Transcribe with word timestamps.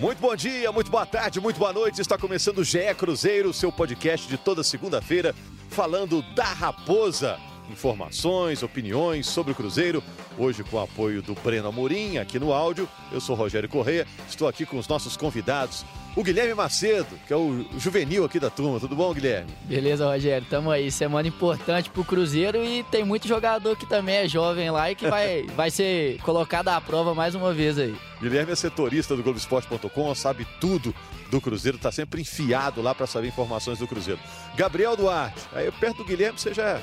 Muito 0.00 0.20
bom 0.20 0.36
dia, 0.36 0.70
muito 0.70 0.92
boa 0.92 1.04
tarde, 1.04 1.40
muito 1.40 1.58
boa 1.58 1.72
noite. 1.72 2.00
Está 2.00 2.16
começando 2.16 2.58
o 2.58 2.64
GE 2.64 2.94
Cruzeiro, 2.96 3.52
seu 3.52 3.72
podcast 3.72 4.28
de 4.28 4.38
toda 4.38 4.62
segunda-feira, 4.62 5.34
falando 5.70 6.22
da 6.36 6.44
Raposa. 6.44 7.36
Informações, 7.68 8.62
opiniões 8.62 9.26
sobre 9.26 9.50
o 9.50 9.54
Cruzeiro. 9.56 10.00
Hoje 10.38 10.62
com 10.62 10.76
o 10.76 10.80
apoio 10.80 11.20
do 11.20 11.34
Breno 11.34 11.66
Amorim 11.66 12.16
aqui 12.16 12.38
no 12.38 12.52
áudio. 12.52 12.88
Eu 13.10 13.20
sou 13.20 13.34
Rogério 13.34 13.68
Correia, 13.68 14.06
estou 14.28 14.46
aqui 14.46 14.64
com 14.64 14.78
os 14.78 14.86
nossos 14.86 15.16
convidados. 15.16 15.84
O 16.18 16.24
Guilherme 16.24 16.52
Macedo, 16.52 17.16
que 17.28 17.32
é 17.32 17.36
o 17.36 17.64
juvenil 17.78 18.24
aqui 18.24 18.40
da 18.40 18.50
turma. 18.50 18.80
Tudo 18.80 18.96
bom, 18.96 19.14
Guilherme? 19.14 19.52
Beleza, 19.66 20.04
Rogério. 20.04 20.44
Tamo 20.50 20.68
aí. 20.68 20.90
Semana 20.90 21.28
importante 21.28 21.88
pro 21.90 22.02
Cruzeiro 22.02 22.58
e 22.64 22.82
tem 22.82 23.04
muito 23.04 23.28
jogador 23.28 23.76
que 23.76 23.86
também 23.86 24.16
é 24.16 24.28
jovem 24.28 24.68
lá 24.68 24.90
e 24.90 24.96
que 24.96 25.08
vai, 25.08 25.46
vai 25.54 25.70
ser 25.70 26.18
colocado 26.22 26.70
à 26.70 26.80
prova 26.80 27.14
mais 27.14 27.36
uma 27.36 27.54
vez 27.54 27.78
aí. 27.78 27.94
Guilherme 28.20 28.50
é 28.50 28.56
setorista 28.56 29.14
do 29.14 29.22
Globoesporte.com, 29.22 30.12
sabe 30.16 30.44
tudo 30.60 30.92
do 31.30 31.40
Cruzeiro, 31.40 31.76
está 31.76 31.92
sempre 31.92 32.20
enfiado 32.20 32.82
lá 32.82 32.96
para 32.96 33.06
saber 33.06 33.28
informações 33.28 33.78
do 33.78 33.86
Cruzeiro. 33.86 34.18
Gabriel 34.56 34.96
Duarte, 34.96 35.40
aí 35.52 35.70
perto 35.70 35.98
do 35.98 36.04
Guilherme 36.04 36.36
você 36.36 36.52
já, 36.52 36.80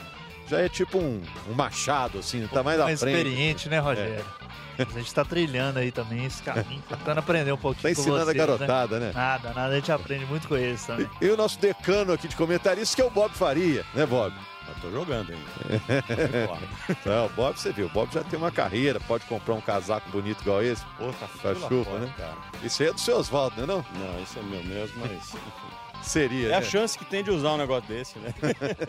já 0.47 0.61
é 0.61 0.69
tipo 0.69 0.97
um, 0.97 1.21
um 1.51 1.53
machado, 1.53 2.19
assim, 2.19 2.47
tá 2.47 2.63
mais, 2.63 2.79
mais 2.79 3.03
à 3.03 3.05
frente. 3.05 3.17
experiente, 3.17 3.67
né, 3.67 3.79
Rogério? 3.79 4.13
É. 4.41 4.44
A 4.77 4.83
gente 4.83 5.07
está 5.07 5.23
trilhando 5.23 5.79
aí 5.79 5.91
também 5.91 6.25
esse 6.25 6.41
caminho, 6.41 6.83
tentando 6.87 7.19
aprender 7.19 7.51
um 7.51 7.57
pouquinho. 7.57 7.83
Tá 7.83 7.91
ensinando 7.91 8.25
vocês, 8.25 8.29
a 8.29 8.33
garotada, 8.33 8.99
né? 8.99 9.07
né? 9.07 9.11
Nada, 9.13 9.53
nada, 9.53 9.73
a 9.73 9.75
gente 9.75 9.91
aprende 9.91 10.25
muito 10.25 10.47
com 10.47 10.57
eles 10.57 10.85
também. 10.85 11.09
E, 11.21 11.25
e 11.25 11.29
o 11.29 11.37
nosso 11.37 11.59
decano 11.59 12.13
aqui 12.13 12.27
de 12.27 12.35
comentaristas, 12.35 12.93
que 12.93 13.01
é 13.01 13.05
o 13.05 13.09
Bob 13.09 13.33
Faria, 13.33 13.85
né, 13.93 14.05
Bob? 14.05 14.33
Eu 14.67 14.75
tô 14.81 14.91
jogando 14.91 15.31
ainda. 15.31 16.59
Não, 17.05 17.27
o 17.27 17.29
Bob, 17.29 17.57
você 17.57 17.71
viu, 17.71 17.85
o 17.85 17.89
Bob 17.89 18.11
já 18.11 18.23
tem 18.23 18.37
uma 18.37 18.51
carreira, 18.51 18.99
pode 18.99 19.25
comprar 19.25 19.53
um 19.53 19.61
casaco 19.61 20.09
bonito 20.09 20.41
igual 20.41 20.63
esse. 20.63 20.83
Pô, 20.97 21.11
tá 21.13 21.27
pra 21.41 21.55
chuva, 21.55 21.99
né? 21.99 22.13
Cara. 22.17 22.35
Isso 22.63 22.81
aí 22.81 22.89
é 22.89 22.93
do 22.93 22.99
seu 22.99 23.17
Oswaldo, 23.17 23.55
não 23.57 23.63
é 23.63 23.67
não? 23.67 23.85
Não, 23.93 24.23
isso 24.23 24.39
é 24.39 24.41
meu 24.41 24.63
mesmo, 24.63 25.01
mas. 25.01 25.35
Seria, 26.03 26.47
É 26.47 26.49
né? 26.51 26.57
a 26.57 26.61
chance 26.61 26.97
que 26.97 27.03
tem 27.05 27.23
de 27.23 27.31
usar 27.31 27.53
um 27.53 27.57
negócio 27.57 27.87
desse, 27.89 28.17
né? 28.19 28.33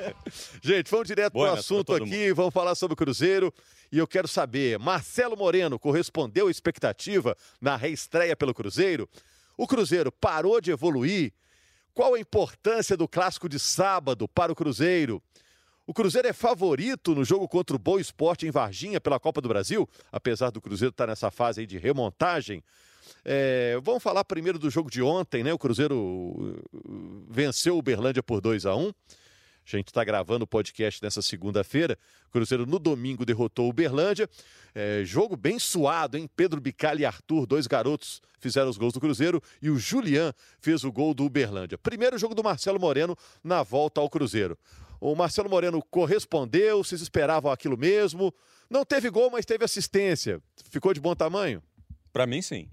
Gente, 0.63 0.91
vamos 0.91 1.07
direto 1.09 1.33
Boa, 1.33 1.47
pro 1.47 1.57
Neto, 1.57 1.61
assunto 1.61 1.95
aqui, 1.95 2.33
vamos 2.33 2.53
falar 2.53 2.75
sobre 2.75 2.95
o 2.95 2.97
Cruzeiro. 2.97 3.53
E 3.91 3.99
eu 3.99 4.07
quero 4.07 4.29
saber, 4.29 4.79
Marcelo 4.79 5.37
Moreno 5.37 5.79
correspondeu 5.79 6.49
à 6.49 6.51
expectativa 6.51 7.37
na 7.61 7.77
reestreia 7.77 8.37
pelo 8.37 8.53
Cruzeiro? 8.53 9.09
O 9.57 9.67
Cruzeiro 9.67 10.13
parou 10.13 10.61
de 10.61 10.71
evoluir? 10.71 11.33
Qual 11.95 12.15
a 12.15 12.21
importância 12.21 12.97
do 12.97 13.09
clássico 13.09 13.49
de 13.49 13.59
sábado 13.59 14.29
para 14.29 14.53
o 14.53 14.55
Cruzeiro? 14.55 15.23
O 15.87 15.95
Cruzeiro 15.95 16.29
é 16.29 16.33
favorito 16.33 17.15
no 17.15 17.25
jogo 17.25 17.49
contra 17.49 17.75
o 17.75 17.79
Boa 17.79 18.01
Esporte 18.01 18.47
em 18.47 18.51
Varginha 18.51 19.01
pela 19.01 19.19
Copa 19.21 19.41
do 19.41 19.49
Brasil, 19.49 19.89
apesar 20.13 20.51
do 20.51 20.61
Cruzeiro 20.61 20.91
estar 20.91 21.07
nessa 21.07 21.31
fase 21.31 21.61
aí 21.61 21.67
de 21.67 21.79
remontagem. 21.79 22.63
É, 23.25 23.79
vamos 23.83 24.03
falar 24.03 24.25
primeiro 24.25 24.59
do 24.59 24.71
jogo 24.71 24.91
de 24.91 25.03
ontem, 25.03 25.43
né? 25.43 25.53
O 25.53 25.59
Cruzeiro 25.59 25.97
uh, 25.97 27.27
venceu 27.29 27.77
o 27.77 27.83
Berlândia 27.83 28.23
por 28.23 28.41
2 28.41 28.67
a 28.67 28.75
1 28.75 28.93
a 29.75 29.77
gente 29.77 29.89
está 29.89 30.05
gravando 30.05 30.45
o 30.45 30.47
podcast 30.47 31.03
nessa 31.03 31.21
segunda-feira. 31.21 31.99
O 32.29 32.31
Cruzeiro 32.31 32.65
no 32.65 32.79
domingo 32.79 33.27
derrotou 33.27 33.69
o 33.69 33.73
Berlândia. 33.73 34.31
É, 34.73 35.03
jogo 35.05 35.37
bem 35.37 35.59
suado, 35.59 36.17
hein? 36.17 36.31
Pedro 36.37 36.61
Bicalho 36.61 37.01
e 37.01 37.05
Arthur, 37.05 37.47
dois 37.47 37.67
garotos, 37.67 38.23
fizeram 38.39 38.71
os 38.71 38.79
gols 38.79 38.93
do 38.93 39.01
Cruzeiro 39.01 39.43
e 39.61 39.69
o 39.69 39.77
Julian 39.77 40.33
fez 40.61 40.85
o 40.85 40.93
gol 40.93 41.13
do 41.13 41.25
Uberlândia. 41.25 41.77
Primeiro 41.77 42.17
jogo 42.17 42.35
do 42.35 42.45
Marcelo 42.45 42.79
Moreno 42.79 43.17
na 43.43 43.65
volta 43.65 44.01
ao 44.01 44.09
Cruzeiro. 44.09 44.57
O 45.01 45.15
Marcelo 45.17 45.51
Moreno 45.51 45.83
correspondeu, 45.91 46.83
vocês 46.83 47.01
esperavam 47.01 47.51
aquilo 47.51 47.77
mesmo. 47.77 48.33
Não 48.71 48.85
teve 48.85 49.11
gol, 49.11 49.31
mas 49.31 49.45
teve 49.45 49.65
assistência. 49.65 50.41
Ficou 50.71 50.95
de 50.95 51.01
bom 51.01 51.15
tamanho? 51.15 51.61
Para 52.13 52.27
mim, 52.27 52.41
sim. 52.41 52.69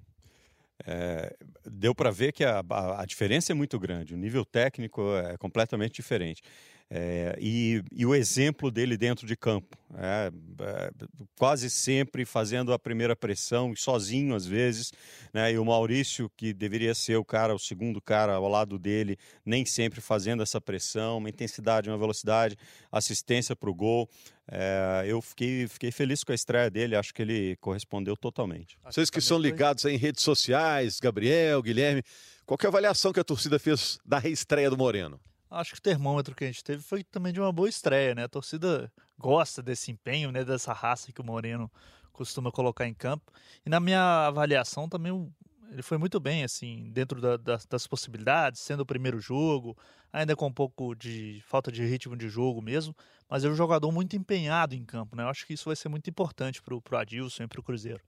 É, 0.86 1.34
deu 1.66 1.96
para 1.96 2.12
ver 2.12 2.34
que 2.34 2.44
a, 2.44 2.64
a, 2.98 3.06
diferença 3.06 3.54
é 3.54 3.56
muito 3.56 3.80
grande, 3.80 4.14
o 4.14 4.18
nível 4.18 4.44
técnico 4.44 5.02
é 5.16 5.38
completamente 5.38 5.94
diferente. 5.94 6.42
É, 6.90 7.36
e, 7.40 7.82
e, 7.92 8.06
o 8.06 8.14
exemplo 8.14 8.70
dele 8.70 8.96
dentro 8.98 9.26
de 9.26 9.36
campo, 9.36 9.76
é, 9.96 10.32
é, 10.62 10.92
quase 11.40 11.70
sempre 11.70 12.24
fazendo 12.26 12.72
a 12.72 12.78
primeira 12.78 13.16
pressão, 13.16 13.76
sozinho 13.76 14.36
às 14.36 14.46
vezes, 14.46 14.92
né, 15.34 15.54
e 15.54 15.58
o 15.58 15.66
Maurício, 15.66 16.30
que 16.38 16.54
deveria 16.54 16.94
ser 16.94 17.16
o 17.16 17.26
cara, 17.26 17.56
o 17.56 17.58
segundo 17.58 18.00
cara 18.00 18.36
ao 18.36 18.48
lado 18.48 18.78
dele, 18.78 19.18
nem 19.44 19.66
sempre 19.66 20.02
fazendo 20.02 20.44
essa 20.44 20.62
pressão, 20.62 21.18
uma 21.18 21.30
intensidade, 21.30 21.90
uma 21.90 21.98
velocidade, 21.98 22.56
assistência 22.92 23.56
para 23.56 23.70
o 23.70 23.74
gol. 23.74 24.08
É, 24.52 25.06
eu 25.08 25.22
fiquei, 25.22 25.68
fiquei 25.68 25.92
feliz 25.92 26.24
com 26.24 26.32
a 26.32 26.36
estreia 26.36 26.70
dele, 26.70 26.96
acho 26.96 27.14
que 27.14 27.22
ele 27.22 27.56
correspondeu 27.58 28.16
totalmente. 28.18 28.78
Vocês 28.84 29.10
que 29.10 29.22
são 29.22 29.38
ligados 29.38 29.86
em 29.86 29.98
redes 29.98 30.24
sociais, 30.24 31.00
Gabriel, 31.00 31.62
Guilherme, 31.62 32.04
qual 32.46 32.58
é 32.62 32.66
a 32.66 32.70
avaliação 32.70 33.14
que 33.14 33.20
a 33.20 33.24
torcida 33.24 33.58
fez 33.58 33.98
da 34.06 34.20
reestreia 34.20 34.70
do 34.70 34.78
Moreno? 34.78 35.20
Acho 35.50 35.74
que 35.74 35.80
o 35.80 35.82
termômetro 35.82 36.36
que 36.36 36.44
a 36.44 36.48
gente 36.48 36.64
teve 36.64 36.82
foi 36.82 37.04
também 37.04 37.32
de 37.32 37.40
uma 37.40 37.52
boa 37.52 37.70
estreia, 37.70 38.16
né? 38.16 38.24
A 38.24 38.28
torcida 38.28 38.92
gosta 39.18 39.62
desse 39.62 39.92
empenho, 39.92 40.32
né? 40.32 40.44
Dessa 40.44 40.74
raça 40.74 41.12
que 41.14 41.22
o 41.22 41.24
Moreno 41.24 41.72
costuma 42.12 42.52
colocar 42.52 42.88
em 42.88 42.94
campo. 42.94 43.32
E 43.66 43.70
na 43.70 43.80
minha 43.80 44.28
avaliação 44.28 44.90
também 44.90 45.32
ele 45.74 45.82
foi 45.82 45.98
muito 45.98 46.20
bem, 46.20 46.44
assim, 46.44 46.90
dentro 46.92 47.20
da, 47.20 47.36
da, 47.36 47.60
das 47.70 47.88
possibilidades, 47.88 48.62
sendo 48.62 48.82
o 48.82 48.86
primeiro 48.86 49.20
jogo, 49.20 49.78
ainda 50.12 50.36
com 50.36 50.48
um 50.48 50.54
pouco 50.54 50.96
de 50.96 51.44
falta 51.48 51.72
de 51.72 51.84
ritmo 51.86 52.16
de 52.16 52.30
jogo 52.30 52.62
mesmo, 52.62 52.96
mas 53.30 53.44
é 53.44 53.50
um 53.50 53.56
jogador 53.56 53.92
muito 53.92 54.16
empenhado 54.16 54.76
em 54.76 54.86
campo, 54.86 55.16
né? 55.16 55.24
Eu 55.24 55.28
acho 55.28 55.46
que 55.46 55.54
isso 55.54 55.66
vai 55.66 55.76
ser 55.76 55.90
muito 55.90 56.10
importante 56.10 56.62
pro, 56.62 56.82
pro 56.82 56.98
Adilson 56.98 57.44
e 57.44 57.48
pro 57.48 57.64
Cruzeiro. 57.64 58.02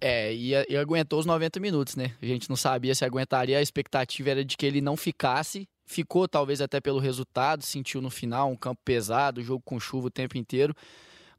É, 0.00 0.32
e, 0.32 0.50
e 0.50 0.76
aguentou 0.76 1.18
os 1.18 1.26
90 1.26 1.58
minutos, 1.58 1.96
né? 1.96 2.14
A 2.22 2.26
gente 2.26 2.48
não 2.48 2.56
sabia 2.56 2.94
se 2.94 3.04
aguentaria, 3.04 3.58
a 3.58 3.62
expectativa 3.62 4.30
era 4.30 4.44
de 4.44 4.56
que 4.56 4.66
ele 4.66 4.80
não 4.80 4.96
ficasse 4.96 5.68
ficou 5.88 6.28
talvez 6.28 6.60
até 6.60 6.80
pelo 6.80 6.98
resultado, 6.98 7.64
sentiu 7.64 8.02
no 8.02 8.10
final 8.10 8.50
um 8.50 8.56
campo 8.56 8.80
pesado, 8.84 9.42
jogo 9.42 9.62
com 9.64 9.80
chuva 9.80 10.08
o 10.08 10.10
tempo 10.10 10.36
inteiro. 10.36 10.74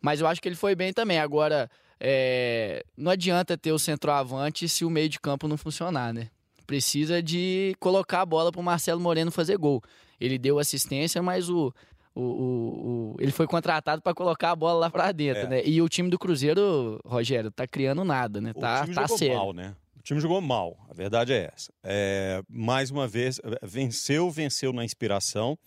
Mas 0.02 0.20
eu 0.20 0.28
acho 0.28 0.42
que 0.42 0.48
ele 0.48 0.56
foi 0.56 0.76
bem 0.76 0.92
também. 0.92 1.20
Agora, 1.20 1.70
é... 2.00 2.84
não 2.98 3.12
adianta 3.12 3.58
ter 3.58 3.72
o 3.72 3.80
centroavante 3.80 4.68
se 4.70 4.86
o 4.86 4.90
meio 4.90 5.10
de 5.10 5.20
campo 5.20 5.48
não 5.48 5.58
funcionar, 5.58 6.14
né? 6.14 6.30
Precisa 6.66 7.22
de 7.22 7.76
colocar 7.80 8.22
a 8.22 8.26
bola 8.26 8.52
para 8.52 8.62
o 8.62 8.64
Marcelo 8.64 9.02
Moreno 9.02 9.32
fazer 9.32 9.58
gol. 9.58 9.82
Ele 10.20 10.38
deu 10.38 10.60
assistência, 10.60 11.22
mas 11.22 11.50
o, 11.50 11.74
o, 12.14 12.22
o, 12.22 13.14
o 13.14 13.16
ele 13.20 13.32
foi 13.32 13.48
contratado 13.48 14.02
para 14.02 14.14
colocar 14.14 14.52
a 14.52 14.56
bola 14.56 14.80
lá 14.80 14.90
para 14.90 15.12
dentro, 15.12 15.44
é. 15.44 15.48
né? 15.48 15.62
E 15.66 15.82
o 15.82 15.90
time 15.90 16.10
do 16.10 16.20
Cruzeiro, 16.20 17.00
Rogério, 17.06 17.52
tá 17.52 17.68
criando 17.68 18.04
nada, 18.04 18.40
né? 18.40 18.54
Tá, 18.54 18.82
o 18.82 18.84
time 18.84 18.96
tá 18.96 19.02
jogou 19.04 19.18
sério. 19.18 19.36
mal, 19.36 19.54
né? 19.54 19.76
O 19.98 20.02
time 20.02 20.20
jogou 20.20 20.42
mal, 20.42 20.78
a 20.90 20.94
verdade 20.94 21.34
é 21.34 21.52
essa. 21.54 21.72
É, 21.84 22.42
mais 22.50 22.90
uma 22.90 23.08
vez, 23.08 23.40
venceu, 23.62 24.30
venceu 24.30 24.72
na 24.72 24.86
inspiração. 24.86 25.58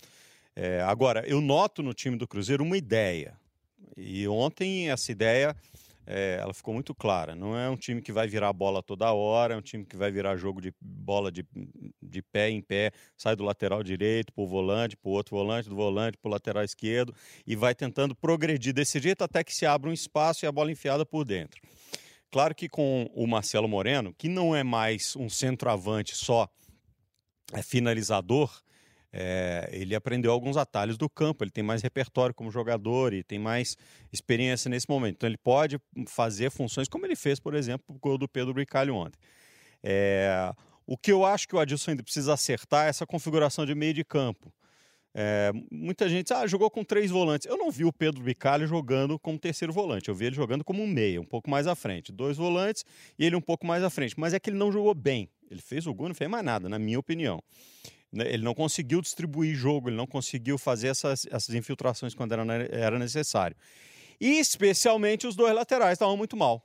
É, 0.54 0.80
agora, 0.82 1.24
eu 1.26 1.40
noto 1.40 1.82
no 1.82 1.94
time 1.94 2.16
do 2.16 2.26
Cruzeiro 2.26 2.62
uma 2.62 2.76
ideia. 2.76 3.34
E 3.96 4.26
ontem 4.28 4.90
essa 4.90 5.12
ideia 5.12 5.54
é, 6.06 6.38
ela 6.40 6.52
ficou 6.52 6.74
muito 6.74 6.94
clara. 6.94 7.34
Não 7.34 7.56
é 7.56 7.68
um 7.68 7.76
time 7.76 8.02
que 8.02 8.12
vai 8.12 8.26
virar 8.26 8.52
bola 8.52 8.82
toda 8.82 9.12
hora, 9.12 9.54
é 9.54 9.56
um 9.56 9.62
time 9.62 9.84
que 9.84 9.96
vai 9.96 10.10
virar 10.10 10.36
jogo 10.36 10.60
de 10.60 10.74
bola 10.80 11.30
de, 11.30 11.44
de 12.02 12.22
pé 12.22 12.50
em 12.50 12.60
pé, 12.60 12.92
sai 13.16 13.36
do 13.36 13.44
lateral 13.44 13.82
direito 13.82 14.32
para 14.32 14.42
o 14.42 14.46
volante, 14.46 14.96
para 14.96 15.08
o 15.08 15.12
outro 15.12 15.36
volante, 15.36 15.68
do 15.68 15.76
volante 15.76 16.18
para 16.18 16.28
o 16.28 16.32
lateral 16.32 16.64
esquerdo 16.64 17.14
e 17.46 17.54
vai 17.54 17.74
tentando 17.74 18.14
progredir 18.14 18.72
desse 18.72 18.98
jeito 18.98 19.22
até 19.22 19.44
que 19.44 19.54
se 19.54 19.66
abra 19.66 19.88
um 19.88 19.92
espaço 19.92 20.44
e 20.44 20.46
a 20.46 20.52
bola 20.52 20.72
enfiada 20.72 21.06
por 21.06 21.24
dentro. 21.24 21.60
Claro 22.30 22.54
que 22.54 22.68
com 22.68 23.10
o 23.14 23.26
Marcelo 23.26 23.68
Moreno, 23.68 24.14
que 24.14 24.28
não 24.28 24.56
é 24.56 24.62
mais 24.64 25.14
um 25.16 25.28
centroavante 25.28 26.16
só 26.16 26.48
é 27.52 27.62
finalizador, 27.62 28.50
é, 29.12 29.68
ele 29.70 29.94
aprendeu 29.94 30.32
alguns 30.32 30.56
atalhos 30.56 30.96
do 30.96 31.08
campo, 31.08 31.44
ele 31.44 31.50
tem 31.50 31.62
mais 31.62 31.82
repertório 31.82 32.34
como 32.34 32.50
jogador 32.50 33.12
e 33.12 33.22
tem 33.22 33.38
mais 33.38 33.76
experiência 34.10 34.70
nesse 34.70 34.88
momento. 34.88 35.16
Então 35.16 35.28
ele 35.28 35.36
pode 35.36 35.78
fazer 36.06 36.50
funções 36.50 36.88
como 36.88 37.04
ele 37.04 37.14
fez, 37.14 37.38
por 37.38 37.54
exemplo, 37.54 37.94
o 37.94 37.98
gol 37.98 38.16
do 38.16 38.26
Pedro 38.26 38.54
Bricalho 38.54 38.94
ontem. 38.94 39.18
É, 39.82 40.52
o 40.86 40.96
que 40.96 41.12
eu 41.12 41.26
acho 41.26 41.46
que 41.46 41.54
o 41.54 41.58
Adilson 41.58 41.90
ainda 41.90 42.02
precisa 42.02 42.32
acertar 42.32 42.86
é 42.86 42.88
essa 42.88 43.06
configuração 43.06 43.66
de 43.66 43.74
meio 43.74 43.92
de 43.92 44.02
campo. 44.02 44.52
É, 45.14 45.52
muita 45.70 46.08
gente 46.08 46.32
ah, 46.32 46.46
jogou 46.46 46.70
com 46.70 46.82
três 46.82 47.10
volantes. 47.10 47.46
Eu 47.46 47.58
não 47.58 47.70
vi 47.70 47.84
o 47.84 47.92
Pedro 47.92 48.22
Bicalho 48.22 48.66
jogando 48.66 49.18
como 49.18 49.38
terceiro 49.38 49.72
volante, 49.72 50.08
eu 50.08 50.14
vi 50.14 50.26
ele 50.26 50.36
jogando 50.36 50.64
como 50.64 50.82
um 50.82 50.86
meia, 50.86 51.20
um 51.20 51.24
pouco 51.24 51.50
mais 51.50 51.66
à 51.66 51.74
frente. 51.74 52.10
Dois 52.10 52.38
volantes 52.38 52.82
e 53.18 53.26
ele 53.26 53.36
um 53.36 53.40
pouco 53.42 53.66
mais 53.66 53.84
à 53.84 53.90
frente. 53.90 54.14
Mas 54.18 54.32
é 54.32 54.40
que 54.40 54.48
ele 54.48 54.56
não 54.56 54.72
jogou 54.72 54.94
bem. 54.94 55.28
Ele 55.50 55.60
fez 55.60 55.86
o 55.86 55.92
gol, 55.92 56.08
não 56.08 56.14
fez 56.14 56.30
mais 56.30 56.42
nada, 56.42 56.66
na 56.66 56.78
minha 56.78 56.98
opinião. 56.98 57.42
Né, 58.12 58.32
ele 58.32 58.42
não 58.42 58.54
conseguiu 58.54 59.00
distribuir 59.00 59.54
jogo, 59.54 59.88
ele 59.88 59.96
não 59.96 60.06
conseguiu 60.06 60.58
fazer 60.58 60.88
essas, 60.88 61.26
essas 61.30 61.54
infiltrações 61.54 62.14
quando 62.14 62.32
era, 62.32 62.44
era 62.70 62.98
necessário. 62.98 63.56
E 64.20 64.38
especialmente 64.38 65.26
os 65.26 65.34
dois 65.34 65.54
laterais 65.54 65.94
estavam 65.94 66.16
muito 66.16 66.36
mal. 66.36 66.62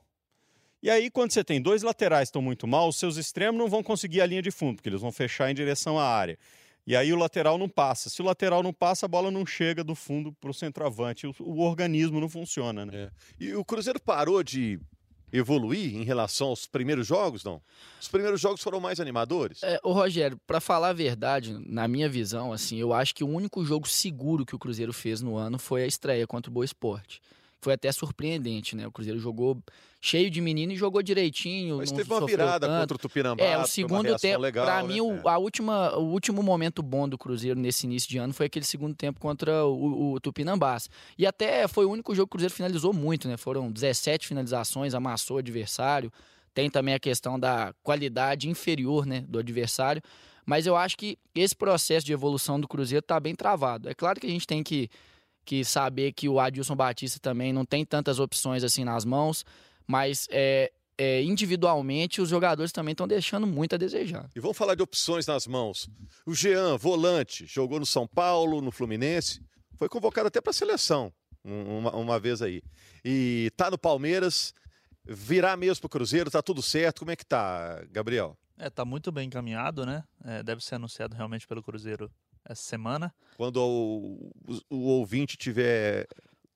E 0.80 0.88
aí, 0.88 1.10
quando 1.10 1.32
você 1.32 1.42
tem 1.42 1.60
dois 1.60 1.82
laterais 1.82 2.28
que 2.28 2.30
estão 2.30 2.42
muito 2.42 2.66
mal, 2.66 2.88
os 2.88 2.96
seus 2.96 3.16
extremos 3.16 3.58
não 3.58 3.68
vão 3.68 3.82
conseguir 3.82 4.20
a 4.20 4.26
linha 4.26 4.42
de 4.42 4.50
fundo, 4.50 4.76
porque 4.76 4.88
eles 4.88 5.00
vão 5.00 5.10
fechar 5.10 5.50
em 5.50 5.54
direção 5.54 5.98
à 5.98 6.04
área. 6.04 6.38
E 6.86 6.96
aí 6.96 7.12
o 7.12 7.16
lateral 7.16 7.58
não 7.58 7.68
passa. 7.68 8.08
Se 8.08 8.22
o 8.22 8.24
lateral 8.24 8.62
não 8.62 8.72
passa, 8.72 9.06
a 9.06 9.08
bola 9.08 9.30
não 9.30 9.44
chega 9.44 9.82
do 9.82 9.94
fundo 9.94 10.32
para 10.32 10.50
o 10.50 10.54
centroavante. 10.54 11.26
O, 11.26 11.34
o 11.40 11.60
organismo 11.60 12.20
não 12.20 12.28
funciona, 12.28 12.86
né? 12.86 12.92
É. 12.94 13.10
E 13.38 13.54
o 13.54 13.64
Cruzeiro 13.64 14.00
parou 14.00 14.42
de 14.42 14.80
evoluir 15.32 15.96
em 15.96 16.02
relação 16.02 16.48
aos 16.48 16.66
primeiros 16.66 17.06
jogos, 17.06 17.44
não? 17.44 17.60
Os 18.00 18.08
primeiros 18.08 18.40
jogos 18.40 18.62
foram 18.62 18.80
mais 18.80 19.00
animadores? 19.00 19.62
É, 19.62 19.78
ô 19.82 19.92
Rogério, 19.92 20.38
para 20.46 20.60
falar 20.60 20.88
a 20.90 20.92
verdade, 20.92 21.56
na 21.66 21.86
minha 21.86 22.08
visão, 22.08 22.52
assim, 22.52 22.76
eu 22.76 22.92
acho 22.92 23.14
que 23.14 23.24
o 23.24 23.28
único 23.28 23.64
jogo 23.64 23.88
seguro 23.88 24.46
que 24.46 24.54
o 24.54 24.58
Cruzeiro 24.58 24.92
fez 24.92 25.20
no 25.20 25.36
ano 25.36 25.58
foi 25.58 25.82
a 25.82 25.86
estreia 25.86 26.26
contra 26.26 26.50
o 26.50 26.52
Boa 26.52 26.64
Esporte. 26.64 27.20
Foi 27.60 27.74
até 27.74 27.90
surpreendente, 27.90 28.76
né? 28.76 28.86
O 28.86 28.92
Cruzeiro 28.92 29.18
jogou 29.18 29.60
cheio 30.00 30.30
de 30.30 30.40
menino 30.40 30.72
e 30.72 30.76
jogou 30.76 31.02
direitinho. 31.02 31.78
Mas 31.78 31.90
teve 31.90 32.12
uma 32.12 32.24
virada 32.24 32.66
tanto. 32.66 32.80
contra 32.80 32.96
o 32.96 32.98
Tupinambá. 32.98 33.44
É, 33.44 33.58
o 33.58 33.66
segundo 33.66 34.16
tempo, 34.16 34.40
pra 34.52 34.82
né? 34.82 34.88
mim, 34.88 35.00
o, 35.00 35.28
a 35.28 35.38
última, 35.38 35.96
o 35.96 36.04
último 36.04 36.42
momento 36.42 36.82
bom 36.82 37.08
do 37.08 37.18
Cruzeiro 37.18 37.58
nesse 37.58 37.86
início 37.86 38.08
de 38.08 38.18
ano 38.18 38.32
foi 38.32 38.46
aquele 38.46 38.64
segundo 38.64 38.94
tempo 38.94 39.18
contra 39.18 39.64
o, 39.66 40.12
o 40.12 40.20
Tupinambás. 40.20 40.88
E 41.18 41.26
até 41.26 41.66
foi 41.66 41.84
o 41.84 41.90
único 41.90 42.14
jogo 42.14 42.26
que 42.26 42.30
o 42.30 42.36
Cruzeiro 42.38 42.54
finalizou 42.54 42.92
muito, 42.92 43.26
né? 43.26 43.36
Foram 43.36 43.72
17 43.72 44.26
finalizações, 44.26 44.94
amassou 44.94 45.36
o 45.36 45.40
adversário. 45.40 46.12
Tem 46.54 46.70
também 46.70 46.94
a 46.94 46.98
questão 46.98 47.38
da 47.38 47.72
qualidade 47.82 48.48
inferior, 48.48 49.06
né, 49.06 49.24
do 49.28 49.38
adversário. 49.38 50.02
Mas 50.44 50.66
eu 50.66 50.74
acho 50.74 50.96
que 50.96 51.18
esse 51.34 51.54
processo 51.54 52.06
de 52.06 52.12
evolução 52.12 52.58
do 52.58 52.66
Cruzeiro 52.66 53.02
tá 53.02 53.20
bem 53.20 53.34
travado. 53.34 53.88
É 53.88 53.94
claro 53.94 54.18
que 54.18 54.26
a 54.26 54.30
gente 54.30 54.46
tem 54.46 54.62
que, 54.62 54.88
que 55.48 55.64
saber 55.64 56.12
que 56.12 56.28
o 56.28 56.38
Adilson 56.38 56.76
Batista 56.76 57.18
também 57.18 57.52
não 57.54 57.64
tem 57.64 57.82
tantas 57.84 58.18
opções 58.18 58.62
assim 58.62 58.84
nas 58.84 59.02
mãos, 59.04 59.44
mas 59.86 60.28
é, 60.30 60.70
é, 60.98 61.22
individualmente 61.22 62.20
os 62.20 62.28
jogadores 62.28 62.70
também 62.70 62.92
estão 62.92 63.08
deixando 63.08 63.46
muito 63.46 63.74
a 63.74 63.78
desejar. 63.78 64.28
E 64.36 64.40
vamos 64.40 64.58
falar 64.58 64.74
de 64.74 64.82
opções 64.82 65.26
nas 65.26 65.46
mãos. 65.46 65.88
O 66.26 66.34
Jean, 66.34 66.76
volante, 66.76 67.46
jogou 67.46 67.80
no 67.80 67.86
São 67.86 68.06
Paulo, 68.06 68.60
no 68.60 68.70
Fluminense, 68.70 69.40
foi 69.78 69.88
convocado 69.88 70.28
até 70.28 70.38
para 70.40 70.50
a 70.50 70.54
seleção 70.54 71.10
um- 71.42 71.78
uma, 71.78 71.96
uma 71.96 72.20
vez 72.20 72.42
aí. 72.42 72.60
E 73.02 73.50
tá 73.56 73.70
no 73.70 73.78
Palmeiras, 73.78 74.52
virar 75.06 75.56
mesmo 75.56 75.80
pro 75.80 75.88
Cruzeiro, 75.88 76.30
tá 76.30 76.42
tudo 76.42 76.60
certo. 76.60 76.98
Como 76.98 77.10
é 77.10 77.16
que 77.16 77.24
tá, 77.24 77.82
Gabriel? 77.90 78.36
É, 78.58 78.68
tá 78.68 78.84
muito 78.84 79.10
bem 79.10 79.28
encaminhado, 79.28 79.86
né? 79.86 80.02
É, 80.24 80.42
deve 80.42 80.62
ser 80.62 80.74
anunciado 80.74 81.16
realmente 81.16 81.46
pelo 81.46 81.62
Cruzeiro 81.62 82.10
essa 82.48 82.62
semana. 82.62 83.12
Quando 83.36 83.56
o, 83.58 84.30
o- 84.46 84.60
o 84.76 84.80
ouvinte 84.98 85.36
tiver 85.36 86.06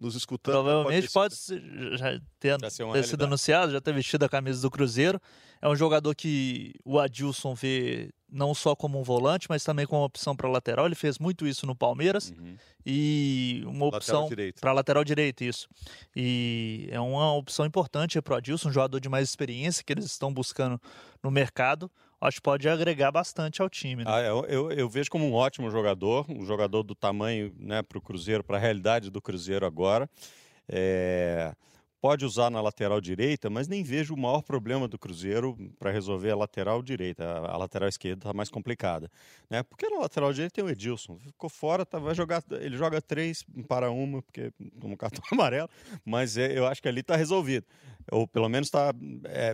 nos 0.00 0.17
escutando, 0.17 0.55
Provavelmente 0.55 1.06
ter 1.06 1.12
pode 1.12 1.37
ser- 1.37 1.62
já 1.97 2.21
ter, 2.41 2.59
Já 2.61 2.71
ter 2.93 3.05
sido 3.05 3.25
anunciado, 3.25 3.71
já 3.73 3.81
ter 3.81 3.94
vestido 3.94 4.25
a 4.25 4.29
camisa 4.29 4.61
do 4.61 4.71
Cruzeiro. 4.71 5.21
É 5.61 5.69
um 5.69 5.77
jogador 5.77 6.12
que 6.17 6.75
o 6.85 6.99
Adilson 6.99 7.55
vê 7.55 8.11
não 8.29 8.53
só 8.53 8.75
como 8.75 8.99
um 8.99 9.05
volante, 9.05 9.47
mas 9.49 9.62
também 9.62 9.87
como 9.87 10.00
uma 10.00 10.06
opção 10.06 10.35
para 10.35 10.49
lateral. 10.49 10.87
Ele 10.87 10.97
fez 10.97 11.21
muito 11.21 11.47
isso 11.47 11.67
no 11.67 11.77
Palmeiras 11.77 12.31
Uhum. 12.37 12.56
e 12.85 13.62
uma 13.67 13.87
opção 13.87 14.29
para 14.61 14.73
lateral 14.73 15.05
direito, 15.05 15.44
isso. 15.44 15.69
E 16.17 16.89
é 16.91 16.99
uma 16.99 17.33
opção 17.35 17.65
importante 17.65 18.21
para 18.21 18.35
o 18.35 18.37
Adilson, 18.39 18.71
um 18.71 18.73
jogador 18.73 18.99
de 18.99 19.09
mais 19.09 19.29
experiência 19.29 19.85
que 19.85 19.93
eles 19.93 20.05
estão 20.06 20.33
buscando 20.35 20.81
no 21.23 21.31
mercado. 21.31 21.89
Acho 22.22 22.36
que 22.36 22.42
pode 22.42 22.69
agregar 22.69 23.10
bastante 23.10 23.60
ao 23.60 23.69
time. 23.69 24.04
Né? 24.04 24.10
Ah, 24.10 24.20
eu, 24.20 24.44
eu, 24.44 24.70
eu 24.70 24.88
vejo 24.88 25.10
como 25.10 25.26
um 25.26 25.34
ótimo 25.34 25.69
jogador, 25.69 26.24
um 26.28 26.46
jogador 26.46 26.84
do 26.84 26.94
tamanho 26.94 27.52
né, 27.58 27.82
para 27.82 27.98
o 27.98 28.00
Cruzeiro, 28.00 28.44
para 28.44 28.58
a 28.58 28.60
realidade 28.60 29.10
do 29.10 29.20
Cruzeiro 29.20 29.66
agora. 29.66 30.08
É, 30.69 31.52
pode 32.02 32.25
usar 32.25 32.50
na 32.50 32.60
lateral 32.60 33.00
direita, 33.00 33.49
mas 33.49 33.69
nem 33.69 33.84
vejo 33.84 34.12
o 34.14 34.19
maior 34.19 34.43
problema 34.43 34.88
do 34.88 34.99
Cruzeiro 34.99 35.56
para 35.78 35.93
resolver 35.93 36.32
a 36.32 36.37
lateral 36.37 36.82
direita. 36.82 37.22
A, 37.25 37.52
a 37.52 37.56
lateral 37.56 37.88
esquerda 37.88 38.19
está 38.19 38.32
mais 38.34 38.50
complicada. 38.50 39.08
Né? 39.49 39.62
Porque 39.62 39.88
na 39.88 40.00
lateral 40.00 40.32
direita 40.32 40.56
tem 40.56 40.64
o 40.64 40.69
Edilson. 40.69 41.16
Ficou 41.19 41.49
fora, 41.49 41.87
tá, 41.87 42.00
vai 42.00 42.12
jogar, 42.12 42.43
ele 42.60 42.76
joga 42.76 43.00
três 43.00 43.44
para 43.69 43.88
uma, 43.93 44.20
porque 44.20 44.52
toma 44.81 44.94
um 44.94 44.96
cartão 44.96 45.22
amarelo, 45.31 45.69
mas 46.04 46.37
é, 46.37 46.58
eu 46.58 46.66
acho 46.66 46.82
que 46.82 46.88
ali 46.88 47.00
está 47.02 47.14
resolvido. 47.14 47.64
Ou 48.10 48.26
pelo 48.26 48.48
menos 48.48 48.66
está. 48.66 48.93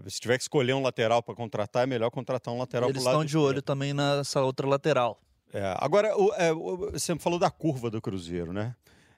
se 0.08 0.18
tiver 0.18 0.38
que 0.38 0.42
escolher 0.44 0.72
um 0.72 0.80
lateral 0.82 1.22
para 1.22 1.34
contratar, 1.34 1.82
é 1.82 1.86
melhor 1.86 2.10
contratar 2.10 2.54
um 2.54 2.58
lateral 2.58 2.88
Eles 2.88 3.02
estão 3.04 3.22
de 3.26 3.36
olho 3.36 3.60
também 3.60 3.92
nessa 3.92 4.42
outra 4.42 4.66
lateral. 4.66 5.20
é, 5.52 5.74
agora, 5.78 6.16
o- 6.16 6.32
é, 6.32 6.50
o- 6.50 6.92
você 6.92 7.14
falou 7.18 7.38
da 7.38 7.50
curva 7.50 7.90
do 7.90 8.00
Cruzeiro, 8.00 8.54
né? 8.54 8.74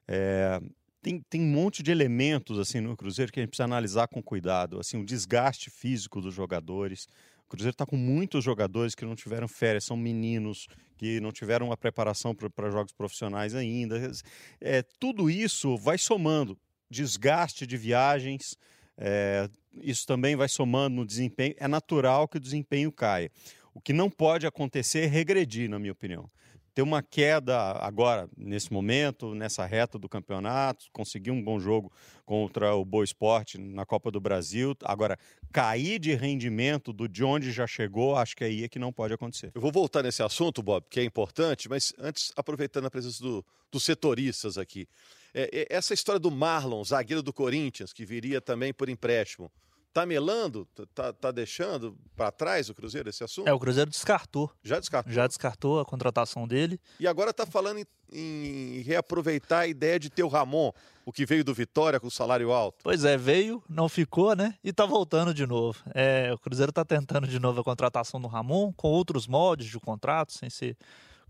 É, 0.09 0.61
tem, 1.03 1.21
tem 1.29 1.41
um 1.41 1.51
monte 1.51 1.83
de 1.83 1.91
elementos 1.91 2.59
assim 2.59 2.81
no 2.81 2.97
Cruzeiro 2.97 3.33
que 3.33 3.41
a 3.41 3.43
gente 3.43 3.51
precisa 3.51 3.65
analisar 3.65 4.09
com 4.09 4.23
cuidado. 4.23 4.79
Assim, 4.79 4.99
o 4.99 5.05
desgaste 5.05 5.71
físico 5.71 6.21
dos 6.21 6.35
jogadores. 6.35 7.07
O 7.47 7.51
Cruzeiro 7.51 7.73
está 7.73 7.87
com 7.87 7.97
muitos 7.97 8.45
jogadores 8.45 8.95
que 8.95 9.05
não 9.05 9.17
tiveram 9.17 9.49
férias, 9.49 9.85
são 9.85 9.97
meninos 9.97 10.69
que 10.97 11.19
não 11.21 11.33
tiveram 11.33 11.67
uma 11.67 11.77
preparação 11.77 12.35
para 12.35 12.71
jogos 12.71 12.93
profissionais 12.93 13.55
ainda. 13.55 14.13
É, 14.61 14.83
tudo 14.99 15.29
isso 15.31 15.77
vai 15.77 15.99
somando. 15.99 16.57
Desgaste 16.89 17.67
de 17.67 17.77
viagens, 17.77 18.57
é, 18.97 19.49
isso 19.83 20.07
também 20.07 20.37
vai 20.37 20.49
somando 20.49 20.97
no 20.97 21.07
desempenho. 21.07 21.55
É 21.59 21.67
natural 21.67 22.29
que 22.29 22.37
o 22.37 22.41
desempenho 22.41 22.93
caia. 22.93 23.31
O 23.73 23.81
que 23.81 23.93
não 23.93 24.11
pode 24.11 24.47
acontecer 24.47 25.01
é 25.01 25.07
regredir, 25.07 25.71
na 25.71 25.79
minha 25.79 25.93
opinião. 25.93 26.29
Ter 26.75 26.83
uma 26.83 27.03
queda 27.03 27.57
agora, 27.85 28.29
nesse 28.37 28.73
momento, 28.73 29.35
nessa 29.35 29.67
reta 29.67 29.99
do 29.99 30.09
campeonato, 30.09 30.87
conseguir 30.93 31.31
um 31.31 31.43
bom 31.43 31.59
jogo 31.59 31.93
contra 32.25 32.75
o 32.75 32.85
Boa 32.85 33.05
Esporte 33.05 33.59
na 33.59 33.85
Copa 33.85 34.11
do 34.11 34.21
Brasil. 34.21 34.77
Agora, 34.85 35.19
cair 35.53 35.99
de 35.99 36.15
rendimento 36.15 36.93
do 36.93 37.09
de 37.09 37.25
onde 37.25 37.51
já 37.51 37.67
chegou, 37.67 38.17
acho 38.17 38.37
que 38.37 38.45
aí 38.45 38.65
é 38.65 38.69
que 38.69 38.79
não 38.79 38.93
pode 38.93 39.13
acontecer. 39.13 39.51
Eu 39.55 39.61
vou 39.61 39.73
voltar 39.73 40.03
nesse 40.03 40.23
assunto, 40.23 40.63
Bob, 40.63 40.85
que 40.89 41.01
é 41.01 41.05
importante, 41.05 41.69
mas 41.69 41.93
antes, 41.99 42.33
aproveitando 42.37 42.87
a 42.87 42.91
presença 42.91 43.23
do- 43.23 43.45
dos 43.71 43.83
setoristas 43.85 44.57
aqui. 44.57 44.87
É, 45.35 45.51
é, 45.53 45.67
essa 45.77 45.93
história 45.95 46.19
do 46.19 46.31
Marlon, 46.31 46.83
zagueiro 46.85 47.23
do 47.23 47.33
Corinthians, 47.33 47.93
que 47.93 48.05
viria 48.05 48.41
também 48.41 48.73
por 48.73 48.89
empréstimo, 48.89 49.51
tá 49.93 50.07
melando? 50.07 50.67
Tá, 50.95 51.13
tá 51.13 51.31
deixando 51.31 51.97
para 52.17 52.31
trás 52.31 52.69
o 52.69 52.75
Cruzeiro 52.75 53.09
esse 53.09 53.23
assunto? 53.25 53.49
É, 53.49 53.53
o 53.53 53.59
Cruzeiro 53.59 53.91
descartou. 53.91 54.51
Já 54.63 54.79
descartou. 54.79 55.13
Já 55.13 55.27
descartou 55.27 55.81
a 55.81 55.85
contratação 55.85 56.47
dele. 56.47 56.81
E 56.99 57.07
agora 57.07 57.33
tá 57.33 57.45
falando 57.45 57.79
em, 57.79 57.87
em 58.13 58.81
reaproveitar 58.83 59.61
a 59.61 59.67
ideia 59.67 59.99
de 59.99 60.11
ter 60.11 60.23
o 60.23 60.29
Ramon, 60.29 60.73
o 61.05 61.13
que 61.13 61.27
veio 61.27 61.45
do 61.45 61.55
Vitória 61.55 61.99
com 61.99 62.11
salário 62.11 62.53
alto. 62.53 62.79
Pois 62.83 63.05
é, 63.05 63.17
veio, 63.17 63.63
não 63.69 63.89
ficou, 63.89 64.35
né? 64.35 64.55
E 64.63 64.73
tá 64.73 64.87
voltando 64.87 65.35
de 65.35 65.47
novo. 65.47 65.79
É, 65.95 66.33
o 66.33 66.39
Cruzeiro 66.39 66.73
tá 66.73 66.85
tentando 66.85 67.27
de 67.27 67.39
novo 67.39 67.61
a 67.61 67.65
contratação 67.65 68.21
do 68.21 68.29
Ramon, 68.29 68.73
com 68.73 68.89
outros 68.89 69.27
moldes 69.27 69.67
de 69.67 69.79
contrato, 69.79 70.33
sem 70.33 70.49
ser 70.51 70.77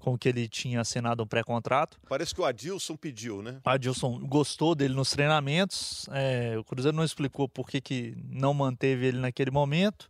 com 0.00 0.14
o 0.14 0.18
que 0.18 0.28
ele 0.28 0.48
tinha 0.48 0.80
assinado 0.80 1.22
um 1.22 1.26
pré-contrato. 1.26 1.98
Parece 2.08 2.34
que 2.34 2.40
o 2.40 2.44
Adilson 2.44 2.96
pediu, 2.96 3.42
né? 3.42 3.60
O 3.64 3.68
Adilson 3.70 4.18
gostou 4.20 4.74
dele 4.74 4.94
nos 4.94 5.10
treinamentos. 5.10 6.08
é, 6.10 6.56
o 6.58 6.64
Cruzeiro 6.64 6.96
não 6.96 7.04
explicou 7.04 7.48
por 7.48 7.68
que, 7.68 7.80
que 7.80 8.16
não 8.28 8.52
manteve 8.54 9.06
ele 9.06 9.18
naquele 9.18 9.50
momento. 9.50 10.08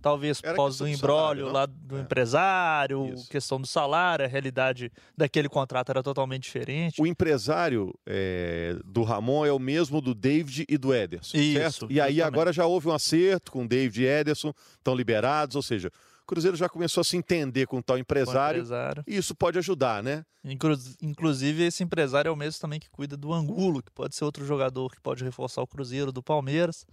Talvez 0.00 0.40
por 0.40 0.56
causa 0.56 0.78
do 0.84 0.88
embrólio 0.88 1.46
não? 1.46 1.52
lá 1.52 1.66
do 1.66 1.96
É. 1.96 2.00
empresário, 2.00 3.12
Isso. 3.14 3.28
questão 3.30 3.60
do 3.60 3.68
salário, 3.68 4.24
a 4.24 4.28
realidade 4.28 4.90
daquele 5.16 5.48
contrato 5.48 5.90
era 5.90 6.02
totalmente 6.02 6.42
diferente. 6.42 7.00
O 7.00 7.06
empresário 7.06 7.94
é, 8.04 8.76
do 8.84 9.04
Ramon 9.04 9.46
é 9.46 9.52
o 9.52 9.60
mesmo 9.60 10.00
do 10.00 10.12
David 10.12 10.64
e 10.68 10.76
do 10.76 10.92
Ederson, 10.92 11.36
Isso, 11.36 11.58
certo? 11.58 11.86
E 11.88 12.00
aí 12.00 12.20
agora 12.20 12.52
já 12.52 12.66
houve 12.66 12.88
um 12.88 12.92
acerto 12.92 13.52
com 13.52 13.64
o 13.64 13.68
David 13.68 14.02
e 14.02 14.06
Ederson, 14.06 14.52
estão 14.76 14.92
liberados, 14.94 15.54
ou 15.54 15.62
seja, 15.62 15.88
o 16.22 16.26
Cruzeiro 16.26 16.56
já 16.56 16.68
começou 16.68 17.00
a 17.00 17.04
se 17.04 17.16
entender 17.16 17.66
com 17.66 17.78
o 17.78 17.82
tal 17.82 17.98
empresário, 17.98 18.58
empresário. 18.60 19.04
e 19.06 19.16
isso 19.16 19.34
pode 19.34 19.58
ajudar, 19.58 20.02
né? 20.02 20.24
Inclu- 20.44 20.76
Inclusive, 21.00 21.64
esse 21.64 21.82
empresário 21.82 22.28
é 22.28 22.32
o 22.32 22.36
mesmo 22.36 22.60
também 22.60 22.80
que 22.80 22.88
cuida 22.90 23.16
do 23.16 23.32
Angulo, 23.32 23.82
que 23.82 23.90
pode 23.92 24.14
ser 24.14 24.24
outro 24.24 24.44
jogador 24.44 24.90
que 24.90 25.00
pode 25.00 25.22
reforçar 25.24 25.62
o 25.62 25.66
Cruzeiro 25.66 26.10
do 26.12 26.22
Palmeiras. 26.22 26.86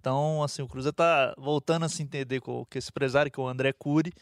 Então, 0.00 0.42
assim, 0.42 0.62
o 0.62 0.68
Cruzeiro 0.68 0.94
tá 0.94 1.32
voltando 1.38 1.84
a 1.84 1.88
se 1.88 2.02
entender 2.02 2.40
com, 2.40 2.64
com 2.64 2.78
esse 2.78 2.90
empresário, 2.90 3.30
que 3.30 3.38
é 3.38 3.42
o 3.42 3.46
André 3.48 3.72
Cury. 3.72 4.12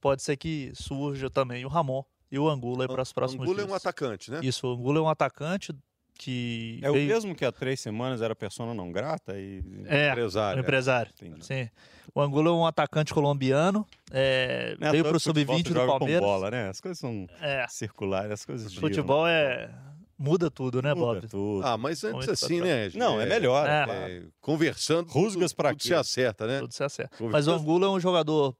Pode 0.00 0.22
ser 0.22 0.36
que 0.36 0.72
surja 0.74 1.30
também 1.30 1.64
o 1.64 1.68
Ramon 1.68 2.02
e 2.30 2.38
o 2.38 2.48
Angulo 2.48 2.82
aí 2.82 2.88
para 2.88 3.02
os 3.02 3.12
próximos 3.12 3.42
Angulo 3.44 3.60
é 3.60 3.62
dias. 3.62 3.72
um 3.72 3.74
atacante, 3.74 4.30
né? 4.30 4.40
Isso, 4.42 4.66
o 4.66 4.72
Angulo 4.72 4.98
é 4.98 5.02
um 5.02 5.08
atacante 5.08 5.72
que 6.18 6.80
É 6.82 6.90
o 6.90 6.94
veio- 6.94 7.06
mesmo 7.08 7.34
que 7.34 7.44
há 7.44 7.52
três 7.52 7.78
semanas 7.80 8.20
era 8.20 8.34
persona 8.34 8.74
não 8.74 8.90
grata 8.90 9.38
e. 9.38 9.62
É, 9.86 10.08
o 10.08 10.12
Empresário. 10.12 10.60
empresário. 10.60 11.12
Entendi. 11.14 11.46
Sim. 11.46 11.70
O 12.14 12.20
Angulo 12.20 12.48
é 12.48 12.52
um 12.52 12.66
atacante 12.66 13.14
colombiano, 13.14 13.86
é, 14.10 14.76
é 14.80 14.90
veio 14.90 15.04
para 15.04 15.16
o 15.16 15.20
que 15.20 15.24
futebol 15.24 15.54
sub-20 15.56 15.66
se 15.68 15.72
do 15.72 15.74
joga 15.74 15.92
com 15.92 15.98
Palmeiras. 16.00 16.20
bola, 16.24 16.50
né? 16.50 16.68
As 16.68 16.80
coisas 16.80 16.98
são 16.98 17.26
É, 17.40 17.64
circulares, 17.68 18.32
as 18.32 18.44
coisas 18.44 18.70
giram. 18.72 18.88
futebol 18.88 19.26
é 19.28 19.70
muda 20.18 20.50
tudo, 20.50 20.82
né, 20.82 20.92
Muda 20.94 21.20
Bob? 21.20 21.28
tudo. 21.28 21.64
Ah, 21.64 21.78
mas 21.78 22.02
antes 22.02 22.16
Muito 22.26 22.30
assim, 22.32 22.60
né? 22.60 22.90
Não, 22.94 23.20
é 23.20 23.26
melhor. 23.26 23.68
É. 23.68 23.84
é 23.88 24.16
é, 24.18 24.22
conversando, 24.40 25.08
Rusgas 25.08 25.52
tudo, 25.52 25.68
tudo 25.68 25.76
quê? 25.78 25.86
se 25.88 25.94
acerta, 25.94 26.46
né? 26.48 26.58
Tudo 26.58 26.74
se 26.74 26.82
acerta. 26.82 27.16
Mas 27.30 27.46
o 27.46 27.52
Angulo 27.52 27.84
é 27.84 27.90
um 27.90 28.00
jogador 28.00 28.56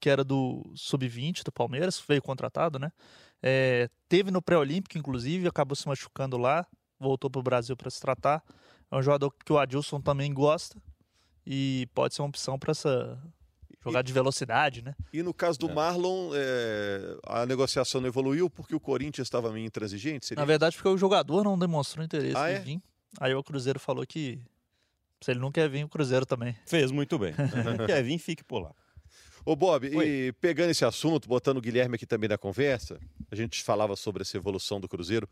que 0.00 0.10
era 0.10 0.22
do 0.22 0.70
sub-20 0.74 1.42
do 1.42 1.50
Palmeiras, 1.50 2.02
veio 2.06 2.20
contratado, 2.20 2.78
né? 2.78 2.90
É, 3.42 3.88
teve 4.08 4.30
no 4.30 4.42
pré-olímpico, 4.42 4.98
inclusive, 4.98 5.48
acabou 5.48 5.74
se 5.74 5.88
machucando 5.88 6.36
lá, 6.36 6.66
voltou 6.98 7.30
para 7.30 7.40
o 7.40 7.42
Brasil 7.42 7.76
para 7.76 7.90
se 7.90 8.00
tratar. 8.00 8.42
É 8.90 8.96
um 8.96 9.02
jogador 9.02 9.30
que 9.44 9.52
o 9.52 9.58
Adilson 9.58 10.00
também 10.00 10.32
gosta 10.32 10.80
e 11.46 11.88
pode 11.94 12.14
ser 12.14 12.22
uma 12.22 12.28
opção 12.28 12.58
para 12.58 12.70
essa 12.72 13.18
jogar 13.84 14.02
de 14.02 14.12
velocidade, 14.12 14.82
né? 14.82 14.94
E 15.12 15.22
no 15.22 15.32
caso 15.32 15.58
do 15.58 15.70
É. 15.70 15.72
Marlon, 15.74 16.30
é, 16.34 17.16
a 17.26 17.46
negociação 17.46 18.00
não 18.00 18.08
evoluiu 18.08 18.50
porque 18.50 18.74
o 18.74 18.80
Corinthians 18.80 19.26
estava 19.26 19.50
meio 19.52 19.64
intransigente? 19.66 20.26
Seria 20.26 20.40
Na 20.42 20.46
verdade, 20.46 20.76
porque 20.76 20.88
o 20.88 20.98
jogador 20.98 21.44
não 21.44 21.58
demonstrou 21.58 22.04
interesse 22.04 22.36
Ah, 22.36 22.50
em 22.50 22.54
é? 22.56 22.58
vir. 22.60 22.82
Aí 23.20 23.34
o 23.34 23.42
Cruzeiro 23.42 23.78
falou 23.80 24.04
que 24.06 24.40
Se 25.22 25.30
ele 25.32 25.40
não 25.40 25.50
quer 25.50 25.68
vir, 25.68 25.84
o 25.84 25.88
Cruzeiro 25.88 26.24
também. 26.26 26.54
Fez 26.66 26.90
muito 26.90 27.18
bem. 27.18 27.34
quer 27.86 28.02
vir, 28.02 28.18
fique 28.18 28.44
por 28.44 28.60
lá. 28.62 28.72
Ô 29.44 29.56
Bob, 29.56 29.88
Oi. 29.96 30.06
e 30.28 30.32
pegando 30.34 30.70
esse 30.70 30.84
assunto, 30.84 31.26
botando 31.28 31.56
o 31.56 31.60
Guilherme 31.60 31.94
aqui 31.94 32.04
também 32.06 32.28
na 32.28 32.36
conversa, 32.38 33.00
a 33.30 33.34
gente 33.34 33.62
falava 33.62 33.96
sobre 33.96 34.22
essa 34.22 34.36
evolução 34.36 34.78
do 34.80 34.86
Cruzeiro. 34.88 35.26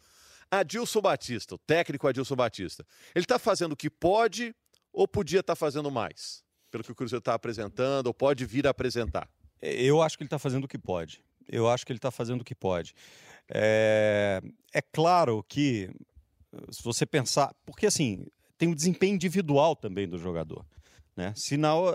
Adilson 0.51 1.01
Batista, 1.01 1.55
o 1.55 1.59
técnico 1.59 2.07
Adilson 2.07 2.37
Batista, 2.37 2.87
ele 3.15 3.25
está 3.25 3.39
fazendo 3.39 3.73
o 3.73 3.77
que 3.77 3.91
pode 3.91 4.55
ou 4.93 5.07
podia 5.07 5.41
estar 5.41 5.53
tá 5.53 5.57
fazendo 5.57 5.91
mais? 5.91 6.45
Pelo 6.71 6.83
que 6.83 6.93
o 6.93 6.95
Cruzeiro 6.95 7.21
está 7.21 7.35
apresentando, 7.35 8.07
ou 8.07 8.15
pode 8.15 8.45
vir 8.47 8.67
a 8.67 8.71
apresentar? 8.71 9.29
Eu 9.61 10.03
acho 10.03 10.17
que 10.17 10.23
ele 10.23 10.27
está 10.27 10.39
fazendo 10.39 10.65
o 10.65 10.69
que 10.69 10.79
pode. 10.79 11.23
Eu 11.49 11.69
acho 11.69 11.85
que 11.85 11.93
ele 11.93 11.99
está 11.99 12.11
fazendo 12.11 12.41
o 12.41 12.45
que 12.45 12.55
pode. 12.55 12.95
É... 13.49 14.41
é 14.73 14.83
claro 14.83 15.45
que, 15.49 15.91
se 16.71 16.83
você 16.83 17.07
pensar. 17.07 17.55
Porque, 17.65 17.87
assim, 17.87 18.27
tem 18.59 18.71
o 18.71 18.75
desempenho 18.75 19.15
individual 19.15 19.77
também 19.77 20.09
do 20.09 20.19
jogador. 20.19 20.65
Né? 21.17 21.33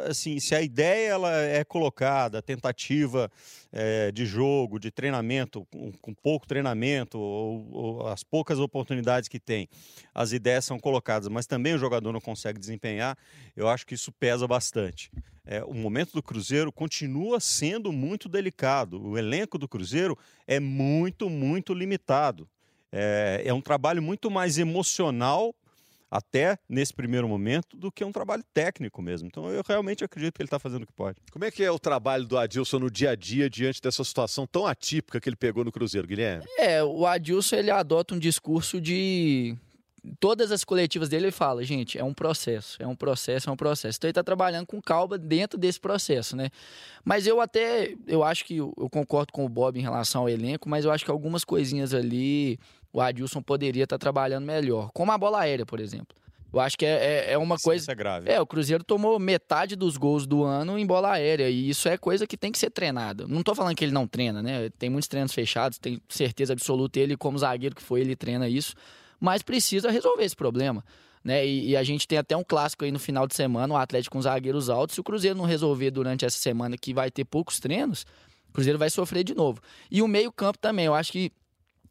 Assim, 0.09 0.39
se 0.39 0.55
a 0.55 0.61
ideia 0.63 1.09
ela 1.09 1.31
é 1.39 1.63
colocada, 1.63 2.39
a 2.39 2.41
tentativa 2.41 3.31
é, 3.71 4.11
de 4.11 4.25
jogo, 4.25 4.79
de 4.79 4.89
treinamento, 4.89 5.63
com, 5.71 5.91
com 5.91 6.13
pouco 6.13 6.47
treinamento, 6.47 7.19
ou, 7.19 7.69
ou, 7.71 8.07
as 8.07 8.23
poucas 8.23 8.57
oportunidades 8.57 9.29
que 9.29 9.39
tem, 9.39 9.69
as 10.13 10.31
ideias 10.31 10.65
são 10.65 10.79
colocadas, 10.79 11.27
mas 11.27 11.45
também 11.45 11.75
o 11.75 11.77
jogador 11.77 12.11
não 12.11 12.19
consegue 12.19 12.59
desempenhar, 12.59 13.15
eu 13.55 13.69
acho 13.69 13.85
que 13.85 13.93
isso 13.93 14.11
pesa 14.11 14.47
bastante. 14.47 15.11
É, 15.45 15.63
o 15.63 15.73
momento 15.73 16.13
do 16.13 16.23
Cruzeiro 16.23 16.71
continua 16.71 17.39
sendo 17.39 17.91
muito 17.91 18.27
delicado. 18.27 19.03
O 19.03 19.17
elenco 19.17 19.57
do 19.57 19.67
Cruzeiro 19.67 20.17
é 20.47 20.59
muito, 20.59 21.29
muito 21.29 21.73
limitado. 21.73 22.49
É, 22.91 23.43
é 23.45 23.53
um 23.53 23.61
trabalho 23.61 24.01
muito 24.01 24.31
mais 24.31 24.57
emocional 24.57 25.55
até 26.11 26.57
nesse 26.67 26.93
primeiro 26.93 27.27
momento, 27.27 27.77
do 27.77 27.89
que 27.89 28.03
um 28.03 28.11
trabalho 28.11 28.43
técnico 28.53 29.01
mesmo. 29.01 29.27
Então 29.27 29.49
eu 29.49 29.63
realmente 29.65 30.03
acredito 30.03 30.33
que 30.33 30.41
ele 30.41 30.47
está 30.47 30.59
fazendo 30.59 30.83
o 30.83 30.85
que 30.85 30.91
pode. 30.91 31.17
Como 31.31 31.45
é 31.45 31.49
que 31.49 31.63
é 31.63 31.71
o 31.71 31.79
trabalho 31.79 32.25
do 32.25 32.37
Adilson 32.37 32.79
no 32.79 32.91
dia 32.91 33.11
a 33.11 33.15
dia 33.15 33.49
diante 33.49 33.81
dessa 33.81 34.03
situação 34.03 34.45
tão 34.45 34.67
atípica 34.67 35.21
que 35.21 35.29
ele 35.29 35.37
pegou 35.37 35.63
no 35.63 35.71
Cruzeiro, 35.71 36.05
Guilherme? 36.05 36.43
É, 36.57 36.83
o 36.83 37.05
Adilson 37.05 37.55
ele 37.55 37.71
adota 37.71 38.13
um 38.13 38.19
discurso 38.19 38.81
de 38.81 39.55
todas 40.19 40.51
as 40.51 40.63
coletivas 40.63 41.07
dele 41.07 41.25
ele 41.25 41.31
fala, 41.31 41.63
gente, 41.63 41.97
é 41.97 42.03
um 42.03 42.13
processo, 42.13 42.81
é 42.81 42.87
um 42.87 42.95
processo, 42.95 43.49
é 43.49 43.53
um 43.53 43.55
processo. 43.55 43.97
Então 43.97 44.07
ele 44.07 44.11
está 44.11 44.23
trabalhando 44.23 44.65
com 44.65 44.81
calma 44.81 45.17
dentro 45.17 45.59
desse 45.59 45.79
processo, 45.79 46.35
né? 46.35 46.49
Mas 47.05 47.27
eu 47.27 47.39
até, 47.39 47.95
eu 48.07 48.23
acho 48.23 48.43
que 48.45 48.57
eu, 48.57 48.73
eu 48.77 48.89
concordo 48.89 49.31
com 49.31 49.45
o 49.45 49.49
Bob 49.49 49.79
em 49.79 49.83
relação 49.83 50.21
ao 50.21 50.29
elenco, 50.29 50.67
mas 50.67 50.85
eu 50.85 50.91
acho 50.91 51.05
que 51.05 51.11
algumas 51.11 51.43
coisinhas 51.43 51.93
ali 51.93 52.59
o 52.91 53.01
Adilson 53.01 53.41
poderia 53.41 53.83
estar 53.83 53.97
tá 53.97 53.99
trabalhando 53.99 54.45
melhor, 54.45 54.89
como 54.93 55.11
a 55.11 55.17
bola 55.17 55.41
aérea, 55.41 55.65
por 55.65 55.79
exemplo. 55.79 56.15
Eu 56.53 56.59
acho 56.59 56.77
que 56.77 56.85
é, 56.85 57.29
é, 57.29 57.31
é 57.31 57.37
uma 57.37 57.57
Sim, 57.57 57.63
coisa. 57.63 57.83
Isso 57.83 57.91
é 57.91 57.95
grave. 57.95 58.29
É, 58.29 58.41
o 58.41 58.45
Cruzeiro 58.45 58.83
tomou 58.83 59.17
metade 59.17 59.75
dos 59.77 59.95
gols 59.95 60.27
do 60.27 60.43
ano 60.43 60.77
em 60.77 60.85
bola 60.85 61.13
aérea. 61.13 61.49
E 61.49 61.69
isso 61.69 61.87
é 61.87 61.97
coisa 61.97 62.27
que 62.27 62.35
tem 62.35 62.51
que 62.51 62.59
ser 62.59 62.69
treinada. 62.69 63.25
Não 63.25 63.41
tô 63.41 63.55
falando 63.55 63.73
que 63.73 63.85
ele 63.85 63.93
não 63.93 64.05
treina, 64.05 64.43
né? 64.43 64.69
Tem 64.77 64.89
muitos 64.89 65.07
treinos 65.07 65.33
fechados, 65.33 65.79
tem 65.79 66.01
certeza 66.09 66.51
absoluta. 66.51 66.99
Ele, 66.99 67.15
como 67.15 67.37
zagueiro 67.37 67.73
que 67.73 67.81
foi, 67.81 68.01
ele 68.01 68.17
treina 68.17 68.49
isso 68.49 68.75
mas 69.21 69.43
precisa 69.43 69.91
resolver 69.91 70.23
esse 70.23 70.35
problema. 70.35 70.83
Né? 71.23 71.45
E, 71.45 71.69
e, 71.69 71.77
a 71.77 71.83
gente 71.83 72.07
tem 72.07 72.17
até 72.17 72.35
um 72.35 72.43
clássico 72.43 72.83
aí 72.83 72.91
no 72.91 72.97
final 72.97 73.27
de 73.27 73.35
semana, 73.35 73.71
o 73.71 73.77
Atlético 73.77 74.13
com 74.17 74.21
zagueiros 74.21 74.71
altos. 74.71 74.95
Se 74.95 74.99
o 74.99 75.03
Cruzeiro 75.03 75.37
não 75.37 75.45
resolver 75.45 75.91
durante 75.91 76.25
essa 76.25 76.37
semana, 76.37 76.75
que 76.75 76.91
vai 76.91 77.11
ter 77.11 77.23
poucos 77.23 77.59
treinos, 77.59 78.07
o 78.49 78.53
Cruzeiro 78.53 78.79
vai 78.79 78.89
sofrer 78.89 79.23
de 79.23 79.35
novo. 79.35 79.61
E 79.91 80.01
o 80.01 80.07
meio-campo 80.07 80.57
também, 80.57 80.85
eu 80.85 80.95
acho 80.95 81.11
que 81.11 81.31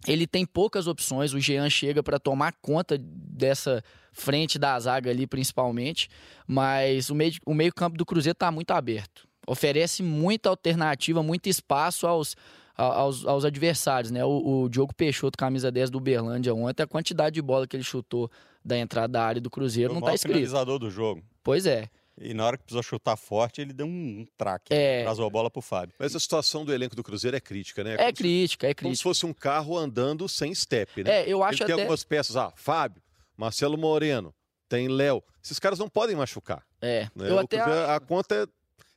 ele 0.06 0.26
tem 0.26 0.46
poucas 0.46 0.86
opções. 0.86 1.32
O 1.32 1.40
Jean 1.40 1.68
chega 1.68 2.02
para 2.02 2.18
tomar 2.18 2.54
conta 2.60 2.96
dessa 2.98 3.82
frente 4.12 4.58
da 4.58 4.78
zaga 4.78 5.10
ali, 5.10 5.26
principalmente. 5.26 6.08
Mas 6.46 7.10
o 7.10 7.14
meio-campo 7.14 7.50
o 7.50 7.54
meio 7.54 7.72
-campo 7.72 7.96
do 7.96 8.06
Cruzeiro 8.06 8.34
está 8.34 8.50
muito 8.50 8.70
aberto. 8.70 9.28
Oferece 9.46 10.02
muita 10.02 10.48
alternativa, 10.48 11.22
muito 11.22 11.48
espaço 11.48 12.06
aos 12.06 12.36
aos, 12.76 13.26
aos 13.26 13.44
adversários, 13.44 14.10
né? 14.10 14.24
O, 14.24 14.62
o 14.62 14.68
Diogo 14.68 14.94
Peixoto, 14.94 15.36
camisa 15.36 15.70
10 15.70 15.90
do 15.90 15.98
Uberlândia 15.98 16.54
ontem, 16.54 16.82
a 16.82 16.86
quantidade 16.86 17.34
de 17.34 17.42
bola 17.42 17.66
que 17.66 17.76
ele 17.76 17.82
chutou 17.82 18.30
da 18.64 18.78
entrada 18.78 19.08
da 19.08 19.22
área 19.22 19.40
do 19.40 19.50
Cruzeiro 19.50 19.92
não 19.92 20.00
está 20.00 20.14
escrito. 20.14 20.34
finalizador 20.34 20.78
do 20.78 20.90
jogo. 20.90 21.22
Pois 21.42 21.66
é. 21.66 21.88
E 22.18 22.34
na 22.34 22.46
hora 22.46 22.56
que 22.56 22.64
precisou 22.64 22.82
chutar 22.82 23.16
forte, 23.16 23.60
ele 23.60 23.72
deu 23.72 23.86
um, 23.86 24.26
traque. 24.36 24.72
É... 24.72 25.02
Trazou 25.02 25.26
a 25.26 25.30
bola 25.30 25.50
pro 25.50 25.62
Fábio. 25.62 25.94
Mas 25.98 26.14
a 26.14 26.20
situação 26.20 26.64
do 26.64 26.72
elenco 26.72 26.94
do 26.94 27.02
Cruzeiro 27.02 27.36
é 27.36 27.40
crítica, 27.40 27.82
né? 27.82 27.96
É, 27.98 28.08
é 28.08 28.12
crítica, 28.12 28.66
é 28.66 28.74
crítica. 28.74 28.82
Como 28.84 28.96
se 28.96 29.02
fosse 29.02 29.24
um 29.24 29.32
carro 29.32 29.76
andando 29.76 30.28
sem 30.28 30.54
step, 30.54 31.04
né? 31.04 31.22
É, 31.22 31.28
eu 31.28 31.42
acho 31.42 31.62
ele 31.62 31.66
tem 31.66 31.74
até... 31.74 31.82
algumas 31.82 32.04
peças, 32.04 32.36
ah, 32.36 32.52
Fábio, 32.56 33.02
Marcelo 33.36 33.78
Moreno, 33.78 34.34
tem 34.68 34.88
Léo. 34.88 35.22
Esses 35.42 35.58
caras 35.58 35.78
não 35.78 35.88
podem 35.88 36.14
machucar. 36.14 36.64
É, 36.82 37.08
né? 37.14 37.30
eu 37.30 37.36
o 37.36 37.38
até... 37.38 37.62
Cruzeiro, 37.62 37.90
a 37.90 38.00
conta 38.00 38.34
é 38.34 38.46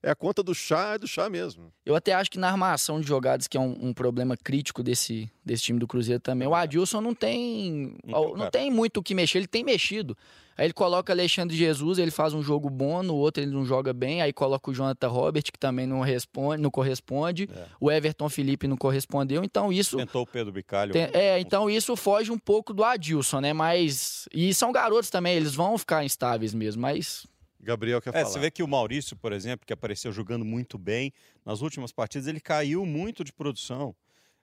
é 0.03 0.11
a 0.11 0.15
conta 0.15 0.43
do 0.43 0.53
chá, 0.53 0.95
é 0.95 0.97
do 0.97 1.07
chá 1.07 1.29
mesmo. 1.29 1.71
Eu 1.85 1.95
até 1.95 2.13
acho 2.13 2.29
que 2.29 2.37
na 2.37 2.49
armação 2.49 2.99
de 2.99 3.07
jogadas, 3.07 3.47
que 3.47 3.55
é 3.55 3.59
um, 3.59 3.87
um 3.87 3.93
problema 3.93 4.35
crítico 4.35 4.83
desse, 4.83 5.31
desse 5.43 5.63
time 5.63 5.79
do 5.79 5.87
Cruzeiro 5.87 6.19
também, 6.19 6.45
o 6.45 6.53
Adilson 6.53 6.99
não 6.99 7.15
tem, 7.15 7.95
não, 8.05 8.35
não 8.35 8.51
tem 8.51 8.69
muito 8.69 8.97
o 8.97 9.03
que 9.03 9.15
mexer, 9.15 9.37
ele 9.37 9.47
tem 9.47 9.63
mexido. 9.63 10.15
Aí 10.57 10.67
ele 10.67 10.73
coloca 10.73 11.11
Alexandre 11.11 11.55
Jesus, 11.55 11.97
ele 11.97 12.11
faz 12.11 12.33
um 12.33 12.43
jogo 12.43 12.69
bom, 12.69 13.01
no 13.01 13.15
outro 13.15 13.41
ele 13.41 13.51
não 13.51 13.65
joga 13.65 13.91
bem, 13.91 14.21
aí 14.21 14.31
coloca 14.31 14.69
o 14.69 14.73
Jonathan 14.73 15.07
Robert, 15.07 15.43
que 15.43 15.57
também 15.57 15.87
não 15.87 16.01
responde, 16.01 16.61
não 16.61 16.69
corresponde. 16.69 17.49
É. 17.51 17.65
O 17.79 17.89
Everton 17.89 18.29
Felipe 18.29 18.67
não 18.67 18.77
correspondeu, 18.77 19.43
então 19.43 19.73
isso. 19.73 19.97
Tentou 19.97 20.23
o 20.23 20.27
Pedro 20.27 20.51
Bicalho. 20.51 20.91
Tem, 20.91 21.09
é, 21.13 21.39
então 21.39 21.69
isso 21.69 21.95
foge 21.95 22.31
um 22.31 22.37
pouco 22.37 22.73
do 22.73 22.83
Adilson, 22.83 23.39
né? 23.39 23.53
Mas. 23.53 24.27
E 24.31 24.53
são 24.53 24.71
garotos 24.71 25.09
também, 25.09 25.35
eles 25.35 25.55
vão 25.55 25.77
ficar 25.77 26.03
instáveis 26.03 26.53
mesmo, 26.53 26.81
mas 26.81 27.25
Gabriel 27.63 28.01
quer 28.01 28.09
é, 28.09 28.13
falar. 28.13 28.25
Você 28.25 28.39
vê 28.39 28.51
que 28.51 28.61
o 28.61 28.67
Maurício, 28.67 29.15
por 29.15 29.31
exemplo, 29.31 29.65
que 29.65 29.73
apareceu 29.73 30.11
jogando 30.11 30.43
muito 30.43 30.77
bem 30.77 31.13
nas 31.45 31.61
últimas 31.61 31.91
partidas, 31.91 32.27
ele 32.27 32.39
caiu 32.39 32.85
muito 32.85 33.23
de 33.23 33.33
produção. 33.33 33.95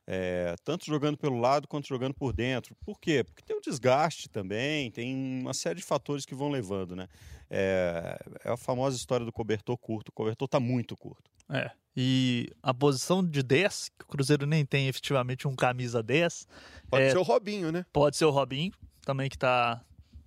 É, 0.06 0.56
tanto 0.64 0.86
jogando 0.86 1.16
pelo 1.16 1.38
lado 1.38 1.68
quanto 1.68 1.86
jogando 1.86 2.14
por 2.14 2.32
dentro. 2.32 2.74
Por 2.84 2.98
quê? 2.98 3.22
Porque 3.22 3.44
tem 3.44 3.56
o 3.56 3.60
desgaste 3.60 4.28
também, 4.28 4.90
tem 4.90 5.14
uma 5.14 5.54
série 5.54 5.76
de 5.76 5.84
fatores 5.84 6.26
que 6.26 6.34
vão 6.34 6.48
levando, 6.48 6.96
né? 6.96 7.06
É, 7.48 8.18
é 8.44 8.50
a 8.50 8.56
famosa 8.56 8.96
história 8.96 9.24
do 9.24 9.30
cobertor 9.30 9.76
curto. 9.78 10.08
O 10.08 10.12
cobertor 10.12 10.46
está 10.46 10.58
muito 10.58 10.96
curto. 10.96 11.30
É. 11.48 11.70
E 11.96 12.50
a 12.62 12.72
posição 12.72 13.24
de 13.24 13.42
10, 13.42 13.90
que 13.98 14.04
o 14.04 14.08
Cruzeiro 14.08 14.46
nem 14.46 14.64
tem 14.64 14.88
efetivamente 14.88 15.46
um 15.46 15.54
camisa 15.54 16.02
10. 16.02 16.46
Pode 16.88 17.04
é, 17.04 17.10
ser 17.10 17.18
o 17.18 17.22
Robinho, 17.22 17.70
né? 17.70 17.84
Pode 17.92 18.16
ser 18.16 18.24
o 18.24 18.30
Robinho, 18.30 18.72
também 19.04 19.28
que 19.28 19.36
está 19.36 19.84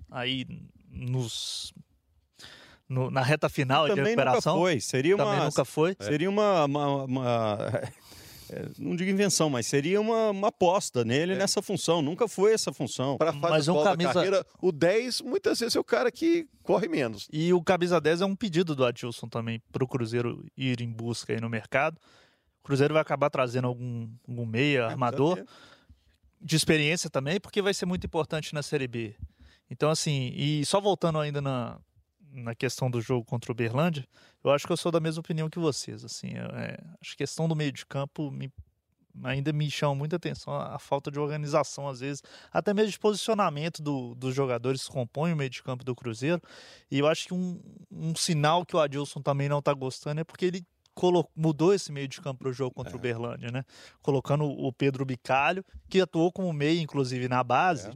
aí 0.10 0.46
nos 0.90 1.74
no, 2.88 3.10
na 3.10 3.22
reta 3.22 3.50
final 3.50 3.88
de 3.88 3.96
recuperação. 3.96 4.56
Nunca 4.56 4.66
foi. 4.66 4.80
Seria 4.80 5.18
Também 5.18 5.34
uma, 5.34 5.46
nunca 5.46 5.66
foi. 5.66 5.96
Seria 6.00 6.30
uma, 6.30 6.66
uma, 6.66 7.04
uma 7.04 7.58
é, 8.54 8.68
não 8.78 8.96
digo 8.96 9.10
invenção, 9.10 9.50
mas 9.50 9.66
seria 9.66 10.00
uma, 10.00 10.30
uma 10.30 10.50
aposta 10.50 11.04
nele 11.04 11.34
é. 11.34 11.36
nessa 11.36 11.62
função. 11.62 12.02
Nunca 12.02 12.28
foi 12.28 12.54
essa 12.54 12.72
função. 12.72 13.18
Para 13.18 13.34
fazer 13.34 13.72
um 13.72 13.84
camisa... 13.84 14.14
carreira, 14.14 14.46
o 14.62 14.72
10 14.72 15.22
muitas 15.22 15.60
vezes 15.60 15.76
é 15.76 15.80
o 15.80 15.84
cara 15.84 16.12
que 16.12 16.48
corre 16.62 16.88
menos. 16.88 17.28
E 17.32 17.52
o 17.52 17.64
camisa 17.64 18.00
10 18.00 18.22
é 18.22 18.26
um 18.26 18.36
pedido 18.36 18.76
do 18.76 18.86
Adilson 18.86 19.28
também 19.28 19.62
para 19.72 19.84
o 19.84 19.88
Cruzeiro 19.88 20.46
ir 20.56 20.82
em 20.82 20.92
busca 20.92 21.34
aí 21.34 21.42
no 21.42 21.50
mercado. 21.50 21.98
O 22.60 22.64
Cruzeiro 22.64 22.94
vai 22.94 23.02
acabar 23.02 23.30
trazendo 23.30 23.68
algum, 23.68 24.08
algum 24.28 24.46
meia, 24.46 24.82
é, 24.82 24.84
armador, 24.84 25.44
de 26.40 26.56
experiência 26.56 27.10
também, 27.10 27.40
porque 27.40 27.62
vai 27.62 27.74
ser 27.74 27.86
muito 27.86 28.06
importante 28.06 28.54
na 28.54 28.62
Série 28.62 28.88
B. 28.88 29.16
Então, 29.70 29.90
assim, 29.90 30.32
e 30.36 30.66
só 30.66 30.80
voltando 30.80 31.20
ainda 31.20 31.42
na, 31.42 31.80
na 32.34 32.56
questão 32.56 32.90
do 32.90 33.00
jogo 33.00 33.26
contra 33.26 33.52
o 33.52 33.56
Berlândia, 33.56 34.06
eu 34.44 34.52
acho 34.52 34.66
que 34.66 34.74
eu 34.74 34.78
sou 34.78 34.92
da 34.92 35.00
mesma 35.00 35.22
opinião 35.22 35.50
que 35.50 35.60
vocês. 35.60 36.04
Assim, 36.04 36.34
é, 36.36 36.78
a 36.82 37.16
questão 37.16 37.48
do 37.48 37.56
meio 37.56 37.72
de 37.72 37.86
campo 37.86 38.32
me, 38.32 38.52
ainda 39.24 39.54
me 39.54 39.70
chama 39.70 39.96
muita 39.96 40.16
atenção 40.16 40.54
a, 40.54 40.76
a, 40.76 40.80
falta 40.80 41.12
de 41.12 41.20
organização, 41.20 41.88
às 41.88 42.00
vezes, 42.00 42.24
até 42.52 42.74
mesmo 42.74 42.92
de 42.92 43.00
posicionamento 43.00 43.82
do, 43.82 44.16
dos 44.16 44.34
jogadores 44.34 44.86
que 44.86 44.92
compõem 44.92 45.34
o 45.34 45.36
meio 45.36 45.50
de 45.50 45.62
campo 45.62 45.84
do 45.84 45.96
Cruzeiro. 45.96 46.42
E 46.90 47.00
eu 47.00 47.08
acho 47.08 47.28
que 47.28 47.34
um, 47.34 47.62
um 47.92 48.16
sinal 48.16 48.66
que 48.66 48.76
o 48.76 48.80
Adilson 48.80 49.22
também 49.22 49.48
não 49.48 49.60
está 49.60 49.74
gostando 49.74 50.22
é 50.22 50.24
porque 50.24 50.46
ele 50.46 50.66
mudou 51.36 51.74
esse 51.74 51.92
meio 51.92 52.08
de 52.08 52.22
campo 52.22 52.40
para 52.40 52.50
o 52.50 52.54
jogo 52.54 52.76
contra 52.76 52.94
é. 52.94 52.96
o 52.96 53.00
Berlândia, 53.00 53.50
né? 53.52 53.66
Colocando 54.02 54.46
o 54.46 54.72
Pedro 54.72 55.06
Bicalho, 55.06 55.66
que 55.90 56.00
atuou 56.00 56.32
como 56.32 56.52
meio, 56.54 56.82
inclusive, 56.82 57.28
na 57.28 57.44
base. 57.44 57.90
É. 57.90 57.94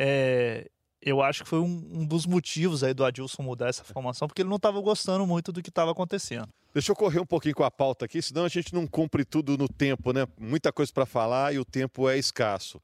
É, 0.00 0.70
eu 1.00 1.22
acho 1.22 1.44
que 1.44 1.48
foi 1.48 1.60
um, 1.60 2.00
um, 2.00 2.06
dos 2.06 2.26
motivos 2.26 2.82
aí 2.82 2.92
do 2.92 3.04
Adilson 3.04 3.42
mudar 3.42 3.68
essa 3.68 3.84
formação, 3.84 4.26
porque 4.26 4.42
ele 4.42 4.48
não 4.48 4.56
estava 4.56 4.80
gostando 4.80 5.26
muito 5.26 5.52
do 5.52 5.62
que 5.62 5.68
estava 5.68 5.92
acontecendo. 5.92 6.48
Deixa 6.74 6.92
eu 6.92 6.96
correr 6.96 7.20
um 7.20 7.26
pouquinho 7.26 7.54
com 7.54 7.64
a 7.64 7.70
pauta 7.70 8.04
aqui, 8.04 8.20
senão 8.20 8.44
a 8.44 8.48
gente 8.48 8.74
não 8.74 8.86
cumpre 8.86 9.24
tudo 9.24 9.56
no 9.56 9.68
tempo, 9.68 10.12
né? 10.12 10.26
Muita 10.38 10.72
coisa 10.72 10.92
para 10.92 11.06
falar 11.06 11.54
e 11.54 11.58
o 11.58 11.64
tempo 11.64 12.08
é 12.08 12.18
escasso. 12.18 12.80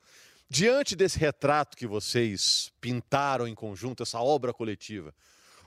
Diante 0.49 0.95
desse 0.95 1.19
retrato 1.19 1.77
que 1.77 1.87
vocês 1.87 2.71
pintaram 2.81 3.49
em 3.49 3.55
conjunto, 3.55 4.03
essa 4.03 4.21
obra 4.21 4.53
coletiva, 4.53 5.13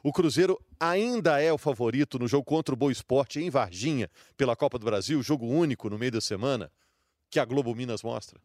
o 0.04 0.14
Cruzeiro 0.14 0.58
ainda 0.80 1.42
é 1.42 1.52
o 1.52 1.58
favorito 1.58 2.18
no 2.18 2.28
jogo 2.28 2.46
contra 2.46 2.74
o 2.74 2.78
Boa 2.78 2.92
Esporte 2.92 3.42
em 3.42 3.50
Varginha, 3.50 4.10
pela 4.38 4.56
Copa 4.56 4.80
do 4.80 4.86
Brasil, 4.86 5.22
jogo 5.22 5.46
único 5.46 5.90
no 5.90 5.98
meio 5.98 6.12
da 6.12 6.22
semana, 6.22 6.72
que 7.30 7.40
a 7.40 7.46
Globo 7.46 7.76
Minas 7.76 8.04
mostra? 8.04 8.40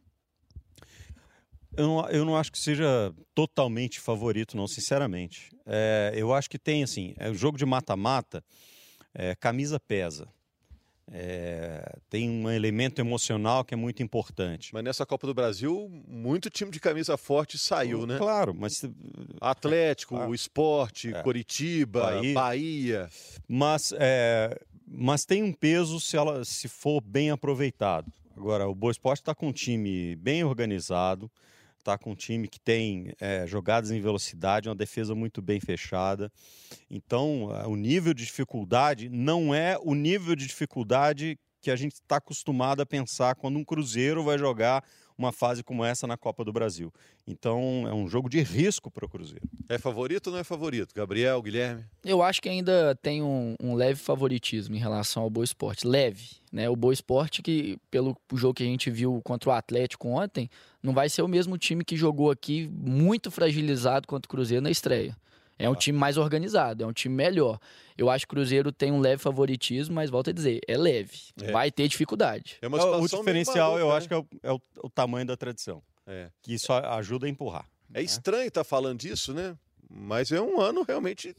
Eu 1.76 1.86
não, 1.86 2.08
eu 2.10 2.24
não 2.24 2.36
acho 2.36 2.52
que 2.52 2.58
seja 2.58 3.14
totalmente 3.34 3.98
favorito, 4.00 4.56
não, 4.56 4.68
sinceramente. 4.68 5.50
É, 5.64 6.12
eu 6.14 6.32
acho 6.34 6.48
que 6.50 6.58
tem, 6.58 6.82
assim, 6.82 7.14
é 7.18 7.30
o 7.30 7.34
jogo 7.34 7.56
de 7.56 7.64
mata-mata, 7.64 8.44
é, 9.14 9.34
camisa 9.34 9.80
pesa. 9.80 10.28
É, 11.14 11.98
tem 12.08 12.30
um 12.30 12.50
elemento 12.50 13.00
emocional 13.00 13.64
que 13.64 13.74
é 13.74 13.76
muito 13.76 14.02
importante. 14.02 14.72
Mas 14.72 14.84
nessa 14.84 15.04
Copa 15.04 15.26
do 15.26 15.34
Brasil, 15.34 15.90
muito 16.06 16.48
time 16.48 16.70
de 16.70 16.80
camisa 16.80 17.16
forte 17.16 17.58
saiu, 17.58 18.06
né? 18.06 18.16
Claro, 18.18 18.54
mas. 18.54 18.72
Atlético, 19.40 20.14
claro. 20.14 20.34
Esporte, 20.34 21.12
é. 21.12 21.22
Coritiba, 21.22 22.02
Bahia. 22.02 22.34
Bahia. 22.34 23.10
Mas, 23.48 23.92
é, 23.98 24.58
mas 24.86 25.24
tem 25.24 25.42
um 25.42 25.52
peso 25.52 26.00
se, 26.00 26.16
ela, 26.16 26.44
se 26.44 26.68
for 26.68 27.00
bem 27.00 27.30
aproveitado. 27.30 28.10
Agora, 28.36 28.66
o 28.68 28.74
Boa 28.74 28.90
Esporte 28.90 29.20
está 29.20 29.34
com 29.34 29.48
um 29.48 29.52
time 29.52 30.16
bem 30.16 30.44
organizado, 30.44 31.30
está 31.82 31.98
com 31.98 32.12
um 32.12 32.14
time 32.14 32.48
que 32.48 32.60
tem 32.60 33.12
é, 33.20 33.46
jogadas 33.46 33.90
em 33.90 34.00
velocidade, 34.00 34.68
uma 34.68 34.74
defesa 34.74 35.14
muito 35.14 35.42
bem 35.42 35.60
fechada. 35.60 36.32
Então, 36.88 37.48
o 37.66 37.76
nível 37.76 38.14
de 38.14 38.24
dificuldade 38.24 39.08
não 39.08 39.54
é 39.54 39.76
o 39.82 39.94
nível 39.94 40.34
de 40.34 40.46
dificuldade 40.46 41.38
que 41.60 41.70
a 41.70 41.76
gente 41.76 41.94
está 41.94 42.16
acostumado 42.16 42.80
a 42.80 42.86
pensar 42.86 43.34
quando 43.34 43.58
um 43.58 43.64
Cruzeiro 43.64 44.24
vai 44.24 44.38
jogar 44.38 44.82
uma 45.22 45.32
fase 45.32 45.62
como 45.62 45.84
essa 45.84 46.06
na 46.06 46.16
Copa 46.16 46.44
do 46.44 46.52
Brasil. 46.52 46.92
Então 47.26 47.84
é 47.86 47.94
um 47.94 48.08
jogo 48.08 48.28
de 48.28 48.40
risco 48.40 48.90
para 48.90 49.04
o 49.04 49.08
Cruzeiro. 49.08 49.48
É 49.68 49.78
favorito 49.78 50.26
ou 50.28 50.32
não 50.32 50.40
é 50.40 50.44
favorito? 50.44 50.94
Gabriel, 50.94 51.40
Guilherme? 51.40 51.84
Eu 52.04 52.22
acho 52.22 52.40
que 52.40 52.48
ainda 52.48 52.94
tem 53.02 53.22
um, 53.22 53.54
um 53.60 53.74
leve 53.74 53.98
favoritismo 53.98 54.74
em 54.74 54.78
relação 54.78 55.22
ao 55.22 55.30
Boa 55.30 55.44
Esporte. 55.44 55.86
Leve. 55.86 56.42
Né? 56.52 56.68
O 56.68 56.76
Boa 56.76 56.92
Esporte, 56.92 57.42
que 57.42 57.78
pelo 57.90 58.16
jogo 58.34 58.54
que 58.54 58.62
a 58.62 58.66
gente 58.66 58.90
viu 58.90 59.20
contra 59.24 59.50
o 59.50 59.52
Atlético 59.52 60.08
ontem, 60.08 60.50
não 60.82 60.92
vai 60.92 61.08
ser 61.08 61.22
o 61.22 61.28
mesmo 61.28 61.56
time 61.56 61.84
que 61.84 61.96
jogou 61.96 62.30
aqui 62.30 62.68
muito 62.72 63.30
fragilizado 63.30 64.06
contra 64.06 64.26
o 64.26 64.30
Cruzeiro 64.30 64.62
na 64.62 64.70
estreia. 64.70 65.16
É 65.58 65.68
um 65.68 65.74
time 65.74 65.96
mais 65.96 66.16
organizado, 66.16 66.82
é 66.82 66.86
um 66.86 66.92
time 66.92 67.14
melhor. 67.14 67.58
Eu 67.96 68.10
acho 68.10 68.26
que 68.26 68.32
o 68.32 68.36
Cruzeiro 68.36 68.72
tem 68.72 68.90
um 68.90 69.00
leve 69.00 69.22
favoritismo, 69.22 69.94
mas 69.94 70.10
volto 70.10 70.30
a 70.30 70.32
dizer, 70.32 70.60
é 70.66 70.76
leve. 70.76 71.18
É. 71.40 71.52
Vai 71.52 71.70
ter 71.70 71.86
dificuldade. 71.88 72.58
É 72.60 72.66
o 72.66 73.06
diferencial, 73.06 73.78
eu 73.78 73.88
né? 73.88 73.96
acho 73.96 74.08
que 74.08 74.14
é, 74.14 74.18
o, 74.18 74.26
é 74.42 74.52
o, 74.52 74.60
o, 74.82 74.90
tamanho 74.90 75.26
da 75.26 75.36
tradição. 75.36 75.82
É. 76.06 76.30
Que 76.42 76.54
isso 76.54 76.72
ajuda 76.72 77.26
a 77.26 77.28
empurrar. 77.28 77.66
É 77.92 77.98
né? 77.98 78.02
estranho 78.02 78.48
estar 78.48 78.60
tá 78.60 78.64
falando 78.64 78.98
disso, 78.98 79.32
né? 79.32 79.56
Mas 79.88 80.32
é 80.32 80.40
um 80.40 80.60
ano 80.60 80.82
realmente 80.82 81.36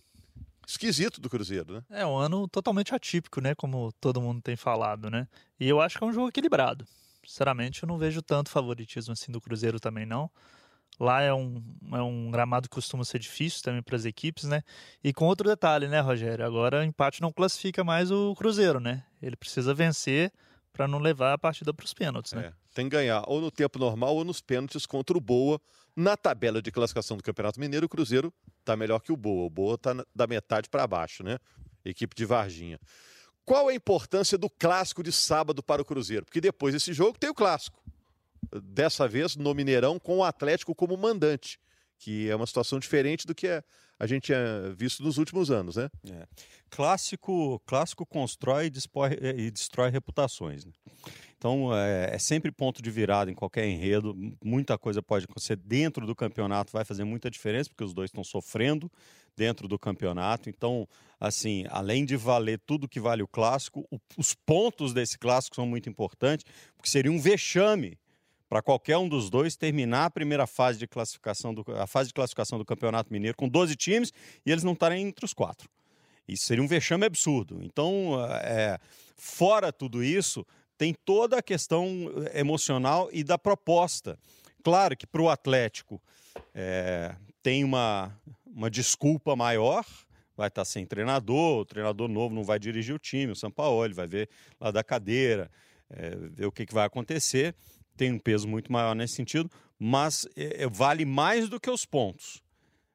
esquisito 0.67 1.20
do 1.20 1.29
Cruzeiro, 1.29 1.74
né? 1.74 1.84
É 1.89 2.05
um 2.05 2.15
ano 2.15 2.48
totalmente 2.48 2.93
atípico, 2.93 3.41
né? 3.41 3.55
Como 3.55 3.91
todo 4.00 4.22
mundo 4.22 4.41
tem 4.41 4.55
falado, 4.55 5.10
né? 5.10 5.27
E 5.60 5.67
eu 5.67 5.82
acho 5.82 5.98
que 5.98 6.03
é 6.03 6.08
um 6.08 6.13
jogo 6.13 6.29
equilibrado. 6.29 6.86
Sinceramente, 7.25 7.84
eu 7.84 7.88
não 7.88 7.98
vejo 7.98 8.22
tanto 8.22 8.50
favoritismo 8.50 9.13
assim 9.13 9.32
do 9.32 9.41
Cruzeiro 9.41 9.79
também, 9.79 10.05
não. 10.05 10.29
Lá 11.03 11.22
é 11.22 11.33
um, 11.33 11.62
é 11.91 12.01
um 12.01 12.31
gramado 12.31 12.69
que 12.69 12.75
costuma 12.75 13.03
ser 13.03 13.19
difícil 13.19 13.62
também 13.62 13.81
para 13.83 13.98
as 13.98 14.05
equipes, 14.05 14.45
né? 14.45 14.63
E 15.03 15.12
com 15.12 15.25
outro 15.25 15.50
detalhe, 15.50 15.89
né, 15.89 16.00
Rogério? 16.00 16.45
Agora 16.45 16.79
o 16.79 16.83
empate 16.83 17.22
não 17.22 17.29
classifica 17.29 17.83
mais 17.83 18.10
o 18.10 18.33
Cruzeiro, 18.36 18.79
né? 18.79 19.03
Ele 19.22 19.36
precisa 19.36 19.74
vencer 19.74 20.31
para 20.72 20.88
não 20.88 21.00
levar 21.00 21.33
a 21.33 21.38
partida 21.38 21.74
para 21.74 21.83
os 21.83 21.93
pênaltis, 21.93 22.31
né? 22.31 22.45
É, 22.45 22.53
tem 22.74 22.86
que 22.86 22.95
ganhar 22.95 23.22
ou 23.27 23.41
no 23.41 23.51
tempo 23.51 23.77
normal 23.77 24.15
ou 24.15 24.24
nos 24.24 24.39
pênaltis 24.39 24.86
contra 24.86 25.17
o 25.17 25.19
Boa. 25.19 25.60
Na 25.93 26.15
tabela 26.15 26.62
de 26.62 26.72
classificação 26.72 27.17
do 27.17 27.24
Campeonato 27.24 27.60
Mineiro, 27.60 27.86
o 27.86 27.89
Cruzeiro 27.89 28.33
está 28.62 28.77
melhor 28.77 29.00
que 29.00 29.12
o 29.12 29.17
Boa. 29.17 29.45
O 29.45 29.50
Boa 29.50 29.75
está 29.75 29.93
da 30.15 30.25
metade 30.25 30.69
para 30.69 30.88
baixo, 30.88 31.22
né? 31.22 31.38
Equipe 31.83 32.15
de 32.15 32.24
Varginha. 32.24 32.79
Qual 33.43 33.67
a 33.67 33.75
importância 33.75 34.38
do 34.38 34.50
clássico 34.50 35.03
de 35.03 35.12
sábado 35.12 35.62
para 35.62 35.81
o 35.81 35.86
Cruzeiro? 35.86 36.25
Porque 36.25 36.39
depois 36.39 36.74
desse 36.74 36.93
jogo 36.93 37.19
tem 37.19 37.29
o 37.29 37.33
clássico 37.33 37.83
dessa 38.64 39.08
vez 39.08 39.36
no 39.36 39.54
Mineirão 39.54 40.00
com 40.00 40.18
o 40.18 40.24
Atlético 40.24 40.76
como 40.76 40.98
mandante, 40.98 41.60
que 41.98 42.30
é 42.30 42.36
uma 42.36 42.48
situação 42.48 42.80
diferente 42.80 43.26
do 43.26 43.36
que 43.36 43.48
a 44.00 44.08
gente 44.08 44.24
tinha 44.24 44.74
visto 44.76 45.02
nos 45.04 45.18
últimos 45.18 45.50
anos, 45.50 45.76
né? 45.76 45.90
É. 46.12 46.28
Clássico, 46.70 47.62
clássico 47.66 48.06
constrói 48.06 48.66
e 48.66 48.70
destrói, 48.70 49.18
e 49.38 49.52
destrói 49.52 49.90
reputações. 49.90 50.66
Né? 50.66 50.72
Então 51.38 51.76
é, 51.76 52.16
é, 52.16 52.18
sempre 52.18 52.51
ponto 52.51 52.82
de 52.82 52.90
virada 52.90 53.32
em 53.32 53.36
qualquer 53.36 53.66
enredo. 53.66 54.16
Muita 54.44 54.77
coisa 54.77 55.01
pode 55.01 55.25
acontecer 55.25 55.56
dentro 55.56 56.06
do 56.06 56.16
campeonato, 56.16 56.74
vai 56.74 56.84
fazer 56.84 57.03
muita 57.03 57.29
diferença 57.29 57.70
porque 57.70 57.84
os 57.84 57.94
dois 57.94 58.10
estão 58.10 58.24
sofrendo 58.24 58.92
dentro 59.38 59.68
do 59.68 59.77
campeonato. 59.77 60.50
Então, 60.50 60.88
assim, 61.20 61.66
além 61.70 62.06
de 62.06 62.18
valer 62.18 62.60
tudo 62.66 62.90
que 62.90 63.00
vale 63.00 63.22
o 63.22 63.27
clássico, 63.27 63.88
o, 63.92 64.00
os 64.18 64.34
pontos 64.34 64.94
desse 64.94 65.18
clássico 65.18 65.56
são 65.56 65.66
muito 65.66 65.90
importantes, 65.90 66.46
porque 66.75 66.90
seria 66.90 67.12
um 67.12 67.20
vexame 67.20 67.98
para 68.53 68.61
qualquer 68.61 69.00
um 69.00 69.09
dos 69.09 69.31
dois 69.31 69.55
terminar 69.55 70.05
a 70.05 70.09
primeira 70.11 70.46
fase 70.46 70.77
de 70.77 70.85
classificação 70.85 71.55
do, 71.55 71.66
a 71.75 71.87
fase 71.87 72.09
de 72.09 72.13
classificação 72.13 72.59
do 72.59 72.63
Campeonato 72.63 73.11
Mineiro 73.11 73.35
com 73.35 73.50
12 73.50 73.75
times 73.75 74.13
e 74.46 74.51
eles 74.51 74.63
não 74.63 74.74
estarem 74.74 75.07
entre 75.07 75.25
os 75.25 75.33
quatro. 75.33 75.68
Isso 76.27 76.46
seria 76.46 76.63
um 76.63 76.68
vexame 76.68 77.03
absurdo. 77.03 77.63
Então, 77.63 78.16
é, 78.44 78.77
fora 79.16 79.74
tudo 79.74 80.03
isso, 80.03 80.46
tem 80.77 80.94
toda 80.94 81.39
a 81.39 81.42
questão 81.42 81.87
emocional 82.31 83.09
e 83.11 83.24
da 83.24 83.39
proposta. 83.39 84.20
Claro 84.63 84.96
que 84.96 85.07
para 85.07 85.24
o 85.24 85.29
Atlético 85.29 86.00
é, 86.53 87.16
tem 87.42 87.63
uma, 87.63 88.16
uma 88.46 88.70
desculpa 88.70 89.35
maior, 89.35 89.83
vai 90.37 90.50
estar 90.50 90.63
sem 90.63 90.85
treinador, 90.85 91.61
o 91.61 91.66
treinador 91.66 92.07
novo 92.07 92.35
não 92.35 92.44
vai 92.44 92.59
dirigir 92.59 92.94
o 92.94 93.00
time, 93.00 93.31
o 93.31 93.35
São 93.35 93.50
Paulo 93.50 93.92
vai 93.96 94.05
ver 94.05 94.29
lá 94.61 94.70
da 94.70 94.83
cadeira, 94.83 95.50
é, 95.89 96.11
ver 96.16 96.46
o 96.46 96.51
que, 96.51 96.68
que 96.68 96.74
vai 96.74 96.85
acontecer 96.85 97.55
tem 97.96 98.12
um 98.12 98.20
peso 98.20 98.48
muito 98.48 98.72
maior 98.72 98.96
nesse 98.96 99.16
sentido, 99.16 99.50
mas 99.79 100.27
é, 100.36 100.64
é, 100.64 100.70
vale 100.70 101.06
mais 101.06 101.50
do 101.50 101.60
que 101.60 101.70
os 101.70 101.86
pontos. 101.86 102.42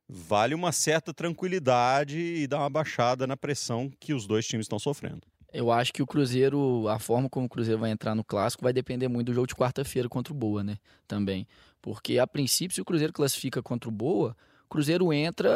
Vale 0.09 0.55
uma 0.55 0.73
certa 0.73 1.13
tranquilidade 1.13 2.19
e 2.19 2.47
dar 2.47 2.61
uma 2.61 2.71
baixada 2.71 3.27
na 3.27 3.37
pressão 3.37 3.91
que 4.01 4.15
os 4.15 4.27
dois 4.27 4.47
times 4.47 4.65
estão 4.65 4.79
sofrendo. 4.79 5.21
Eu 5.53 5.71
acho 5.71 5.93
que 5.93 6.03
o 6.03 6.07
Cruzeiro, 6.07 6.87
a 6.89 6.99
forma 6.99 7.29
como 7.29 7.47
o 7.47 7.49
Cruzeiro 7.49 7.81
vai 7.81 7.91
entrar 7.91 8.15
no 8.15 8.25
clássico 8.25 8.63
vai 8.63 8.73
depender 8.73 9.09
muito 9.09 9.27
do 9.27 9.35
jogo 9.35 9.47
de 9.47 9.55
quarta-feira 9.55 10.09
contra 10.09 10.33
o 10.33 10.37
Boa, 10.37 10.63
né? 10.63 10.79
Também. 11.07 11.47
Porque, 11.81 12.19
a 12.19 12.27
princípio, 12.27 12.75
se 12.75 12.81
o 12.81 12.85
Cruzeiro 12.85 13.13
classifica 13.13 13.63
contra 13.63 13.89
o 13.89 13.93
Boa, 13.93 14.37
o 14.65 14.69
Cruzeiro 14.69 15.13
entra, 15.13 15.51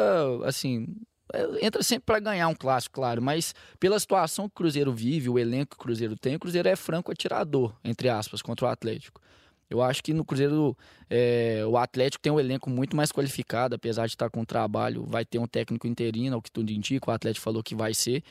assim, 0.45 0.87
entra 1.61 1.81
sempre 1.81 2.05
para 2.05 2.19
ganhar 2.19 2.47
um 2.47 2.55
clássico, 2.55 2.95
claro, 2.95 3.21
mas 3.21 3.55
pela 3.79 3.99
situação 3.99 4.47
que 4.47 4.53
o 4.53 4.57
Cruzeiro 4.57 4.93
vive, 4.93 5.29
o 5.29 5.39
elenco 5.39 5.71
que 5.71 5.75
o 5.75 5.83
Cruzeiro 5.83 6.15
tem, 6.15 6.35
o 6.35 6.39
Cruzeiro 6.39 6.67
é 6.67 6.75
franco 6.75 7.11
atirador, 7.11 7.73
entre 7.83 8.09
aspas, 8.09 8.41
contra 8.41 8.65
o 8.65 8.69
Atlético. 8.69 9.21
Eu 9.69 9.81
acho 9.81 10.03
que 10.03 10.13
no 10.13 10.23
Cruzeiro 10.23 10.77
é, 11.09 11.63
o 11.67 11.77
Atlético 11.77 12.21
tem 12.21 12.31
um 12.31 12.39
elenco 12.39 12.69
muito 12.69 12.95
mais 12.95 13.11
qualificado, 13.11 13.73
apesar 13.75 14.05
de 14.05 14.13
estar 14.13 14.29
com 14.29 14.45
trabalho, 14.45 15.03
vai 15.07 15.25
ter 15.25 15.39
um 15.39 15.47
técnico 15.47 15.87
interino, 15.87 16.37
o 16.37 16.41
que 16.41 16.51
tudo 16.51 16.71
indica, 16.71 17.09
o 17.09 17.13
Atlético 17.13 17.43
falou 17.43 17.63
que 17.63 17.73
vai 17.73 17.93
ser. 17.93 18.23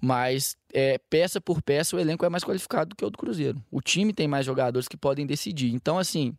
Mas 0.00 0.56
é, 0.72 0.96
peça 1.10 1.40
por 1.40 1.60
peça 1.60 1.96
o 1.96 1.98
elenco 1.98 2.24
é 2.24 2.28
mais 2.28 2.44
qualificado 2.44 2.90
do 2.90 2.96
que 2.96 3.04
o 3.04 3.10
do 3.10 3.18
Cruzeiro. 3.18 3.62
O 3.70 3.82
time 3.82 4.14
tem 4.14 4.28
mais 4.28 4.46
jogadores 4.46 4.88
que 4.88 4.96
podem 4.96 5.26
decidir. 5.26 5.74
Então, 5.74 5.98
assim, 5.98 6.34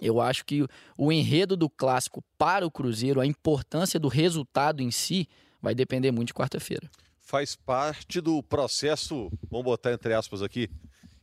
eu 0.00 0.20
acho 0.20 0.44
que 0.44 0.66
o 0.96 1.12
enredo 1.12 1.56
do 1.56 1.68
clássico 1.68 2.22
para 2.36 2.66
o 2.66 2.70
Cruzeiro, 2.70 3.20
a 3.20 3.26
importância 3.26 3.98
do 3.98 4.08
resultado 4.08 4.82
em 4.82 4.90
si, 4.90 5.28
vai 5.60 5.74
depender 5.74 6.10
muito 6.10 6.28
de 6.28 6.34
quarta-feira. 6.34 6.88
Faz 7.20 7.54
parte 7.54 8.20
do 8.20 8.42
processo, 8.42 9.30
vamos 9.50 9.64
botar 9.64 9.92
entre 9.92 10.14
aspas 10.14 10.42
aqui, 10.42 10.70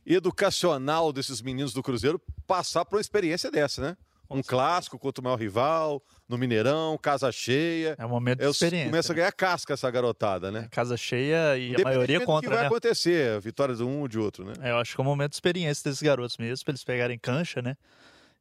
educacional 0.04 1.12
desses 1.12 1.42
meninos 1.42 1.72
do 1.72 1.82
Cruzeiro 1.82 2.20
passar 2.46 2.84
por 2.84 2.96
uma 2.96 3.00
experiência 3.00 3.50
dessa, 3.50 3.82
né? 3.82 3.96
Um 4.28 4.42
clássico 4.42 4.98
contra 4.98 5.20
o 5.20 5.24
maior 5.24 5.38
rival, 5.38 6.02
no 6.28 6.36
Mineirão, 6.36 6.98
casa 6.98 7.30
cheia. 7.30 7.94
É 7.96 8.04
um 8.04 8.08
momento 8.08 8.40
de 8.40 8.46
experiência. 8.46 8.90
Começa 8.90 9.12
a 9.12 9.16
ganhar 9.16 9.32
casca 9.32 9.74
essa 9.74 9.88
garotada, 9.88 10.50
né? 10.50 10.64
É, 10.64 10.68
casa 10.68 10.96
cheia 10.96 11.56
e 11.56 11.74
a 11.76 11.84
maioria 11.84 12.20
contra, 12.20 12.38
o 12.38 12.40
que 12.40 12.48
vai 12.48 12.62
né? 12.62 12.66
acontecer, 12.66 13.40
vitória 13.40 13.74
de 13.74 13.84
um 13.84 14.00
ou 14.00 14.08
de 14.08 14.18
outro, 14.18 14.44
né? 14.44 14.54
É, 14.60 14.70
eu 14.70 14.78
acho 14.78 14.94
que 14.94 15.00
é 15.00 15.02
um 15.02 15.06
momento 15.06 15.30
de 15.30 15.36
experiência 15.36 15.84
desses 15.84 16.02
garotos 16.02 16.36
mesmo, 16.38 16.64
para 16.64 16.72
eles 16.72 16.82
pegarem 16.82 17.18
cancha, 17.18 17.62
né? 17.62 17.76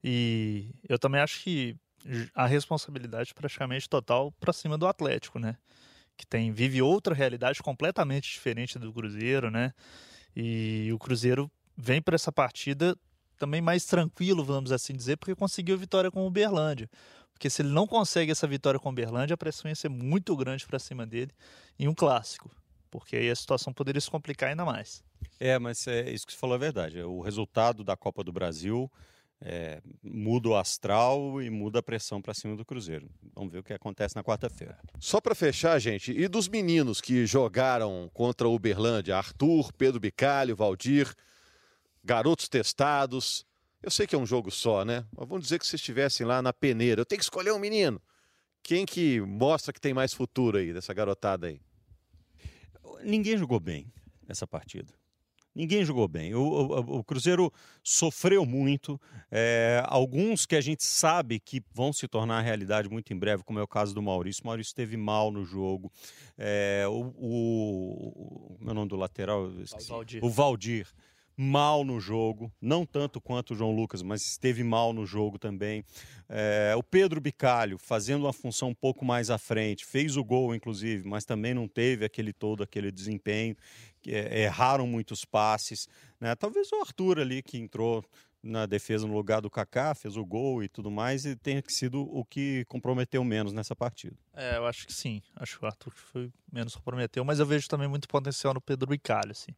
E 0.08 0.70
eu 0.88 1.00
também 1.00 1.20
acho 1.20 1.42
que 1.42 1.76
a 2.36 2.46
responsabilidade 2.46 3.34
praticamente 3.34 3.90
total 3.90 4.32
para 4.34 4.54
cima 4.54 4.78
do 4.78 4.86
Atlético, 4.86 5.40
né? 5.40 5.58
Que 6.16 6.28
tem 6.28 6.52
vive 6.52 6.80
outra 6.80 7.16
realidade 7.16 7.64
completamente 7.64 8.32
diferente 8.32 8.78
do 8.78 8.94
Cruzeiro, 8.94 9.50
né? 9.50 9.74
E 10.36 10.92
o 10.94 11.00
Cruzeiro 11.00 11.52
vem 11.76 12.00
para 12.00 12.14
essa 12.14 12.32
partida 12.32 12.96
também 13.36 13.62
mais 13.62 13.84
tranquilo, 13.86 14.46
vamos 14.46 14.72
assim 14.72 14.94
dizer, 14.94 15.18
porque 15.18 15.34
conseguiu 15.34 15.76
vitória 15.76 16.12
com 16.12 16.22
o 16.22 16.28
Uberlândia. 16.28 16.88
Porque 17.34 17.50
se 17.50 17.64
ele 17.64 17.70
não 17.70 17.88
consegue 17.88 18.32
essa 18.32 18.46
vitória 18.46 18.80
com 18.80 18.90
o 18.90 18.92
Uberlândia, 18.92 19.34
a 19.34 19.38
pressão 19.38 19.68
ia 19.68 19.76
ser 19.76 19.90
muito 19.90 20.36
grande 20.36 20.68
para 20.68 20.78
cima 20.78 21.04
dele 21.08 21.32
em 21.80 21.88
um 21.88 21.96
clássico. 21.96 22.52
Porque 22.92 23.16
aí 23.16 23.28
a 23.28 23.36
situação 23.36 23.74
poderia 23.74 24.00
se 24.00 24.12
complicar 24.12 24.50
ainda 24.50 24.64
mais. 24.64 25.04
É, 25.40 25.58
mas 25.58 25.88
é 25.88 26.12
isso 26.12 26.28
que 26.28 26.32
você 26.32 26.38
falou 26.38 26.56
é 26.56 26.60
verdade. 26.60 27.02
O 27.02 27.22
resultado 27.22 27.84
da 27.84 27.98
Copa 27.98 28.24
do 28.24 28.32
Brasil 28.32 28.90
é, 29.42 29.82
muda 30.02 30.50
o 30.50 30.56
astral 30.56 31.42
e 31.42 31.50
muda 31.50 31.80
a 31.80 31.84
pressão 31.84 32.22
para 32.22 32.34
cima 32.34 32.56
do 32.56 32.66
Cruzeiro. 32.66 33.10
Vamos 33.34 33.52
ver 33.52 33.60
o 33.60 33.64
que 33.64 33.74
acontece 33.74 34.16
na 34.16 34.24
quarta-feira. 34.24 34.78
Só 35.00 35.20
para 35.20 35.36
fechar, 35.36 35.78
gente, 35.80 36.12
e 36.12 36.28
dos 36.28 36.48
meninos 36.48 37.02
que 37.02 37.26
jogaram 37.26 38.10
contra 38.14 38.48
o 38.48 38.56
Uberlândia, 38.56 39.18
Arthur, 39.18 39.72
Pedro 39.74 40.00
Bicalho, 40.00 40.56
Valdir, 40.56 41.14
garotos 42.04 42.48
testados. 42.48 43.46
Eu 43.82 43.92
sei 43.92 44.08
que 44.08 44.16
é 44.16 44.18
um 44.18 44.26
jogo 44.26 44.50
só, 44.50 44.84
né? 44.84 45.06
Mas 45.16 45.28
vamos 45.28 45.44
dizer 45.44 45.60
que 45.60 45.68
vocês 45.68 45.80
estivessem 45.80 46.26
lá 46.26 46.42
na 46.42 46.54
peneira. 46.54 47.02
Eu 47.02 47.06
tenho 47.06 47.20
que 47.20 47.26
escolher 47.26 47.52
um 47.52 47.60
menino. 47.60 48.02
Quem 48.64 48.84
que 48.84 49.22
mostra 49.22 49.72
que 49.72 49.80
tem 49.80 49.94
mais 49.94 50.12
futuro 50.12 50.58
aí, 50.58 50.74
dessa 50.74 50.92
garotada 50.92 51.48
aí? 51.48 51.62
Ninguém 53.04 53.38
jogou 53.38 53.60
bem 53.60 53.92
essa 54.28 54.48
partida. 54.48 54.92
Ninguém 55.56 55.86
jogou 55.86 56.08
bem. 56.08 56.36
O, 56.36 56.42
o, 56.42 56.98
o 56.98 57.04
Cruzeiro 57.04 57.52
sofreu 57.82 58.46
muito. 58.46 59.00
É, 59.32 59.82
alguns 59.86 60.46
que 60.46 60.56
a 60.56 60.62
gente 60.62 60.84
sabe 60.84 61.40
que 61.40 61.64
vão 61.74 61.94
se 61.94 62.08
tornar 62.08 62.42
realidade 62.42 62.90
muito 62.90 63.14
em 63.14 63.18
breve, 63.18 63.44
como 63.44 63.58
é 63.58 63.64
o 63.64 63.68
caso 63.68 63.96
do 63.96 64.02
Maurício. 64.02 64.44
O 64.44 64.48
Maurício 64.48 64.72
esteve 64.72 64.98
mal 64.98 65.32
no 65.32 65.46
jogo. 65.46 65.90
É, 66.38 66.84
o, 66.90 67.14
o, 67.18 68.58
o 68.60 68.66
meu 68.66 68.74
nome 68.74 68.90
do 68.90 68.98
lateral? 68.98 69.46
O 69.46 69.80
Valdir. 69.80 70.26
O 70.26 70.30
Valdir 70.30 70.88
mal 71.38 71.84
no 71.84 72.00
jogo, 72.00 72.52
não 72.62 72.86
tanto 72.86 73.20
quanto 73.20 73.52
o 73.54 73.56
João 73.56 73.76
Lucas, 73.76 74.02
mas 74.02 74.22
esteve 74.22 74.64
mal 74.64 74.94
no 74.94 75.06
jogo 75.06 75.38
também. 75.38 75.84
É, 76.30 76.74
o 76.78 76.84
Pedro 76.84 77.20
Bicalho 77.20 77.78
fazendo 77.78 78.24
uma 78.24 78.34
função 78.34 78.70
um 78.70 78.74
pouco 78.74 79.04
mais 79.04 79.30
à 79.30 79.38
frente, 79.38 79.86
fez 79.86 80.16
o 80.16 80.24
gol, 80.24 80.56
inclusive, 80.56 81.08
mas 81.08 81.26
também 81.26 81.54
não 81.54 81.68
teve 81.68 82.06
aquele 82.06 82.32
todo, 82.32 82.64
aquele 82.64 82.92
desempenho. 82.92 83.56
É, 84.14 84.44
erraram 84.44 84.88
muitos 84.88 85.26
passes. 85.26 85.88
Né? 86.20 86.36
Talvez 86.36 86.72
o 86.72 86.82
Arthur 86.82 87.20
ali 87.20 87.42
que 87.42 87.58
entrou 87.58 88.04
na 88.42 88.68
defesa 88.68 89.08
no 89.08 89.14
lugar 89.14 89.42
do 89.42 89.50
Kaká, 89.50 89.96
fez 89.96 90.16
o 90.16 90.24
gol 90.24 90.64
e 90.64 90.70
tudo 90.70 90.92
mais, 90.92 91.26
e 91.26 91.36
tenha 91.36 91.64
sido 91.68 92.02
o 92.02 92.24
que 92.24 92.64
comprometeu 92.66 93.24
menos 93.24 93.54
nessa 93.54 93.76
partida. 93.76 94.16
É, 94.36 94.58
eu 94.58 94.68
acho 94.68 94.86
que 94.86 94.94
sim. 94.94 95.22
Acho 95.36 95.58
que 95.58 95.66
o 95.66 95.68
Arthur 95.68 95.92
foi 95.92 96.32
menos 96.52 96.76
comprometeu, 96.76 97.26
mas 97.26 97.40
eu 97.40 97.46
vejo 97.46 97.68
também 97.68 97.88
muito 97.88 98.08
potencial 98.08 98.54
no 98.54 98.62
Pedro 98.62 98.88
Bicalho, 98.88 99.32
assim 99.32 99.52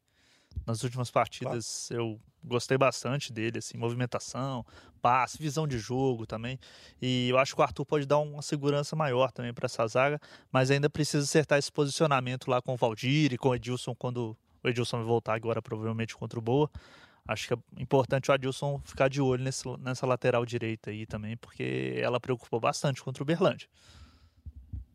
nas 0.66 0.84
últimas 0.84 1.10
partidas 1.10 1.88
claro. 1.88 2.04
eu 2.04 2.20
gostei 2.44 2.78
bastante 2.78 3.32
dele, 3.32 3.60
assim, 3.60 3.78
movimentação, 3.78 4.66
passe, 5.02 5.38
visão 5.38 5.68
de 5.68 5.78
jogo 5.78 6.26
também. 6.26 6.60
E 7.02 7.30
eu 7.30 7.38
acho 7.38 7.54
que 7.54 7.62
o 7.62 7.64
Arthur 7.64 7.86
pode 7.86 8.06
dar 8.06 8.20
uma 8.20 8.42
segurança 8.42 8.96
maior 8.96 9.32
também 9.32 9.54
para 9.54 9.66
essa 9.66 9.86
zaga, 9.88 10.20
mas 10.52 10.72
ainda 10.72 10.90
precisa 10.90 11.24
acertar 11.24 11.60
esse 11.60 11.72
posicionamento 11.72 12.50
lá 12.50 12.62
com 12.62 12.74
o 12.74 12.78
Valdir 12.78 13.34
e 13.34 13.38
com 13.38 13.50
o 13.50 13.56
Edilson 13.56 13.94
quando 13.96 14.36
o 14.64 14.70
Edilson 14.70 15.04
voltar 15.04 15.36
agora 15.36 15.62
provavelmente 15.62 16.16
contra 16.16 16.40
o 16.40 16.42
Boa. 16.42 16.70
Acho 17.28 17.50
que 17.50 17.54
é 17.54 17.58
importante 17.78 18.32
o 18.32 18.34
Adilson 18.34 18.82
ficar 18.86 19.10
de 19.10 19.22
olho 19.22 19.44
nesse, 19.44 19.64
nessa 19.80 20.06
lateral 20.06 20.46
direita 20.46 20.92
aí 20.92 21.06
também, 21.06 21.36
porque 21.36 22.00
ela 22.02 22.20
preocupou 22.20 22.60
bastante 22.60 23.04
contra 23.04 23.22
o 23.22 23.26
Berlândia. 23.26 23.68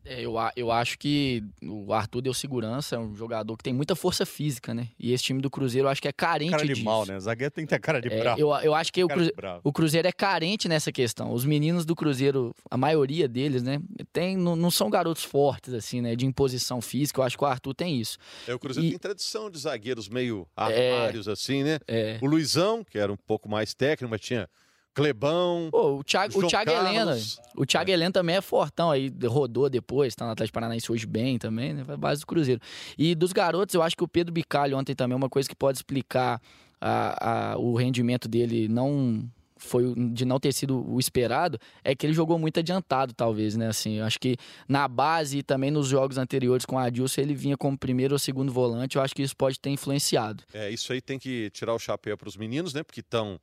É, 0.05 0.21
eu, 0.21 0.35
eu 0.55 0.71
acho 0.71 0.97
que 0.97 1.43
o 1.61 1.93
Arthur 1.93 2.21
deu 2.21 2.33
segurança, 2.33 2.95
é 2.95 2.99
um 2.99 3.15
jogador 3.15 3.55
que 3.55 3.63
tem 3.63 3.73
muita 3.73 3.95
força 3.95 4.25
física, 4.25 4.73
né? 4.73 4.89
E 4.99 5.13
esse 5.13 5.23
time 5.23 5.41
do 5.41 5.49
Cruzeiro 5.49 5.87
eu 5.87 5.91
acho 5.91 6.01
que 6.01 6.07
é 6.07 6.11
carente 6.11 6.51
cara 6.51 6.65
de 6.65 6.73
disso. 6.73 6.85
mal, 6.85 7.05
né? 7.05 7.15
O 7.15 7.19
zagueiro 7.19 7.51
tem 7.51 7.65
que 7.65 7.69
ter 7.69 7.79
cara 7.79 8.01
de 8.01 8.09
é, 8.09 8.19
bravo. 8.19 8.39
Eu, 8.39 8.49
eu 8.57 8.75
acho 8.75 8.91
que 8.91 9.03
o, 9.03 9.07
Cruzeiro, 9.07 9.61
o 9.63 9.71
Cruzeiro 9.71 10.07
é 10.07 10.11
carente 10.11 10.67
nessa 10.67 10.91
questão. 10.91 11.31
Os 11.31 11.45
meninos 11.45 11.85
do 11.85 11.95
Cruzeiro, 11.95 12.53
a 12.69 12.75
maioria 12.75 13.27
deles, 13.27 13.63
né? 13.63 13.81
Tem, 14.11 14.35
não, 14.35 14.55
não 14.55 14.69
são 14.69 14.89
garotos 14.89 15.23
fortes, 15.23 15.73
assim, 15.73 16.01
né? 16.01 16.15
De 16.15 16.25
imposição 16.25 16.81
física. 16.81 17.21
Eu 17.21 17.25
acho 17.25 17.37
que 17.37 17.43
o 17.43 17.47
Arthur 17.47 17.73
tem 17.73 17.99
isso. 17.99 18.17
É, 18.47 18.53
o 18.53 18.59
Cruzeiro 18.59 18.87
e... 18.87 18.91
tem 18.91 18.99
tradição 18.99 19.49
de 19.49 19.57
zagueiros 19.57 20.09
meio 20.09 20.45
armários, 20.55 21.27
é, 21.27 21.31
assim, 21.31 21.63
né? 21.63 21.79
É. 21.87 22.19
O 22.21 22.25
Luizão, 22.25 22.83
que 22.83 22.97
era 22.97 23.11
um 23.11 23.17
pouco 23.17 23.47
mais 23.47 23.73
técnico, 23.73 24.11
mas 24.11 24.21
tinha 24.21 24.49
Clebão. 24.93 25.69
Pô, 25.71 25.97
o 25.97 26.03
Thiago, 26.03 26.39
o 26.39 26.47
Thiago 26.47 26.71
Helena. 26.71 27.17
O 27.55 27.65
Thiago 27.65 27.89
é. 27.89 27.93
Helena 27.93 28.11
também 28.11 28.35
é 28.35 28.41
fortão 28.41 28.91
aí, 28.91 29.11
rodou 29.25 29.69
depois, 29.69 30.15
tá 30.15 30.25
no 30.25 30.31
Atlético 30.31 30.53
Paranaense 30.53 30.91
hoje 30.91 31.05
bem 31.05 31.37
também, 31.37 31.73
né? 31.73 31.83
Vai 31.83 31.97
base 31.97 32.21
do 32.21 32.27
Cruzeiro. 32.27 32.61
E 32.97 33.15
dos 33.15 33.33
garotos, 33.33 33.73
eu 33.73 33.81
acho 33.81 33.95
que 33.95 34.03
o 34.03 34.07
Pedro 34.07 34.33
Bicalho 34.33 34.77
ontem 34.77 34.93
também, 34.93 35.13
é 35.13 35.17
uma 35.17 35.29
coisa 35.29 35.49
que 35.49 35.55
pode 35.55 35.77
explicar 35.77 36.41
a, 36.79 37.53
a, 37.53 37.57
o 37.57 37.75
rendimento 37.75 38.27
dele 38.27 38.67
não 38.67 39.23
foi 39.63 39.93
de 39.95 40.25
não 40.25 40.39
ter 40.39 40.51
sido 40.51 40.85
o 40.91 40.99
esperado, 40.99 41.57
é 41.83 41.95
que 41.95 42.05
ele 42.05 42.13
jogou 42.13 42.37
muito 42.37 42.59
adiantado, 42.59 43.13
talvez, 43.13 43.55
né? 43.55 43.67
Assim, 43.67 43.99
eu 43.99 44.05
acho 44.05 44.19
que 44.19 44.35
na 44.67 44.87
base 44.87 45.37
e 45.37 45.43
também 45.43 45.71
nos 45.71 45.87
jogos 45.87 46.17
anteriores 46.17 46.65
com 46.65 46.77
a 46.77 46.83
Adilson, 46.83 47.21
ele 47.21 47.33
vinha 47.33 47.55
como 47.55 47.77
primeiro 47.77 48.13
ou 48.13 48.19
segundo 48.19 48.51
volante, 48.51 48.97
eu 48.97 49.01
acho 49.01 49.15
que 49.15 49.21
isso 49.21 49.35
pode 49.35 49.57
ter 49.59 49.69
influenciado. 49.69 50.43
É, 50.53 50.69
isso 50.69 50.91
aí 50.91 51.01
tem 51.01 51.17
que 51.17 51.49
tirar 51.51 51.73
o 51.73 51.79
chapéu 51.79 52.17
para 52.17 52.27
os 52.27 52.35
meninos, 52.35 52.73
né? 52.73 52.83
Porque 52.83 52.99
estão 52.99 53.39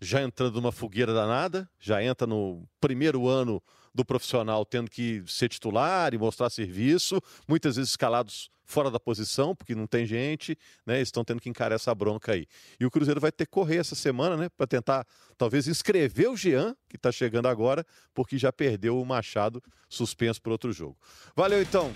já 0.00 0.22
entrando 0.22 0.56
numa 0.56 0.72
fogueira 0.72 1.12
danada, 1.12 1.68
já 1.78 2.02
entra 2.02 2.26
no 2.26 2.66
primeiro 2.80 3.28
ano 3.28 3.62
do 3.94 4.04
profissional 4.04 4.64
tendo 4.64 4.90
que 4.90 5.22
ser 5.26 5.48
titular 5.48 6.12
e 6.12 6.18
mostrar 6.18 6.50
serviço, 6.50 7.20
muitas 7.46 7.76
vezes 7.76 7.90
escalados 7.90 8.50
fora 8.64 8.90
da 8.90 8.98
posição, 8.98 9.54
porque 9.54 9.74
não 9.74 9.86
tem 9.86 10.06
gente, 10.06 10.58
né? 10.86 11.00
Estão 11.00 11.24
tendo 11.24 11.40
que 11.40 11.48
encarar 11.48 11.74
essa 11.74 11.94
bronca 11.94 12.32
aí. 12.32 12.46
E 12.80 12.86
o 12.86 12.90
Cruzeiro 12.90 13.20
vai 13.20 13.30
ter 13.30 13.44
que 13.44 13.52
correr 13.52 13.76
essa 13.76 13.94
semana, 13.94 14.36
né? 14.36 14.48
Para 14.48 14.66
tentar, 14.66 15.06
talvez, 15.36 15.68
inscrever 15.68 16.30
o 16.30 16.36
Jean, 16.36 16.74
que 16.88 16.96
está 16.96 17.12
chegando 17.12 17.46
agora, 17.46 17.84
porque 18.14 18.38
já 18.38 18.52
perdeu 18.52 19.00
o 19.00 19.04
Machado 19.04 19.62
suspenso 19.88 20.40
por 20.40 20.50
outro 20.50 20.72
jogo. 20.72 20.96
Valeu 21.36 21.60
então, 21.60 21.92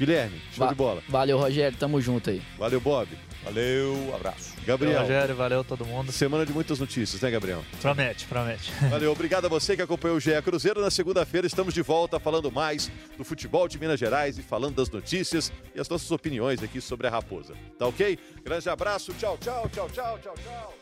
Guilherme, 0.00 0.40
show 0.54 0.64
Va 0.64 0.70
de 0.70 0.74
bola. 0.74 1.02
Valeu, 1.06 1.38
Rogério, 1.38 1.76
tamo 1.76 2.00
junto 2.00 2.30
aí. 2.30 2.40
Valeu, 2.58 2.80
Bob. 2.80 3.06
Valeu, 3.44 4.14
abraço. 4.14 4.54
Gabriel. 4.64 4.94
Valeu, 4.94 5.06
Rogério, 5.08 5.36
valeu 5.36 5.62
todo 5.62 5.84
mundo. 5.84 6.10
Semana 6.10 6.46
de 6.46 6.54
muitas 6.54 6.78
notícias, 6.78 7.20
né, 7.20 7.30
Gabriel? 7.30 7.62
Promete, 7.82 8.24
promete. 8.24 8.72
Valeu, 8.88 9.12
obrigado 9.12 9.44
a 9.44 9.48
você 9.48 9.76
que 9.76 9.82
acompanhou 9.82 10.16
o 10.16 10.20
GE 10.20 10.40
Cruzeiro. 10.42 10.80
Na 10.80 10.90
segunda-feira 10.90 11.46
estamos 11.46 11.74
de 11.74 11.82
volta 11.82 12.18
falando 12.18 12.50
mais 12.50 12.90
do 13.18 13.24
futebol 13.24 13.68
de 13.68 13.78
Minas 13.78 14.00
Gerais 14.00 14.38
e 14.38 14.42
falando 14.42 14.76
das 14.76 14.88
notícias 14.88 15.52
e 15.74 15.78
as 15.78 15.86
nossas 15.86 16.10
opiniões 16.10 16.62
aqui 16.62 16.80
sobre 16.80 17.06
a 17.06 17.10
Raposa. 17.10 17.52
Tá 17.78 17.86
ok? 17.86 18.18
Grande 18.42 18.70
abraço, 18.70 19.12
tchau, 19.12 19.36
tchau, 19.38 19.68
tchau, 19.70 19.90
tchau, 19.90 20.18
tchau, 20.18 20.34
tchau. 20.34 20.79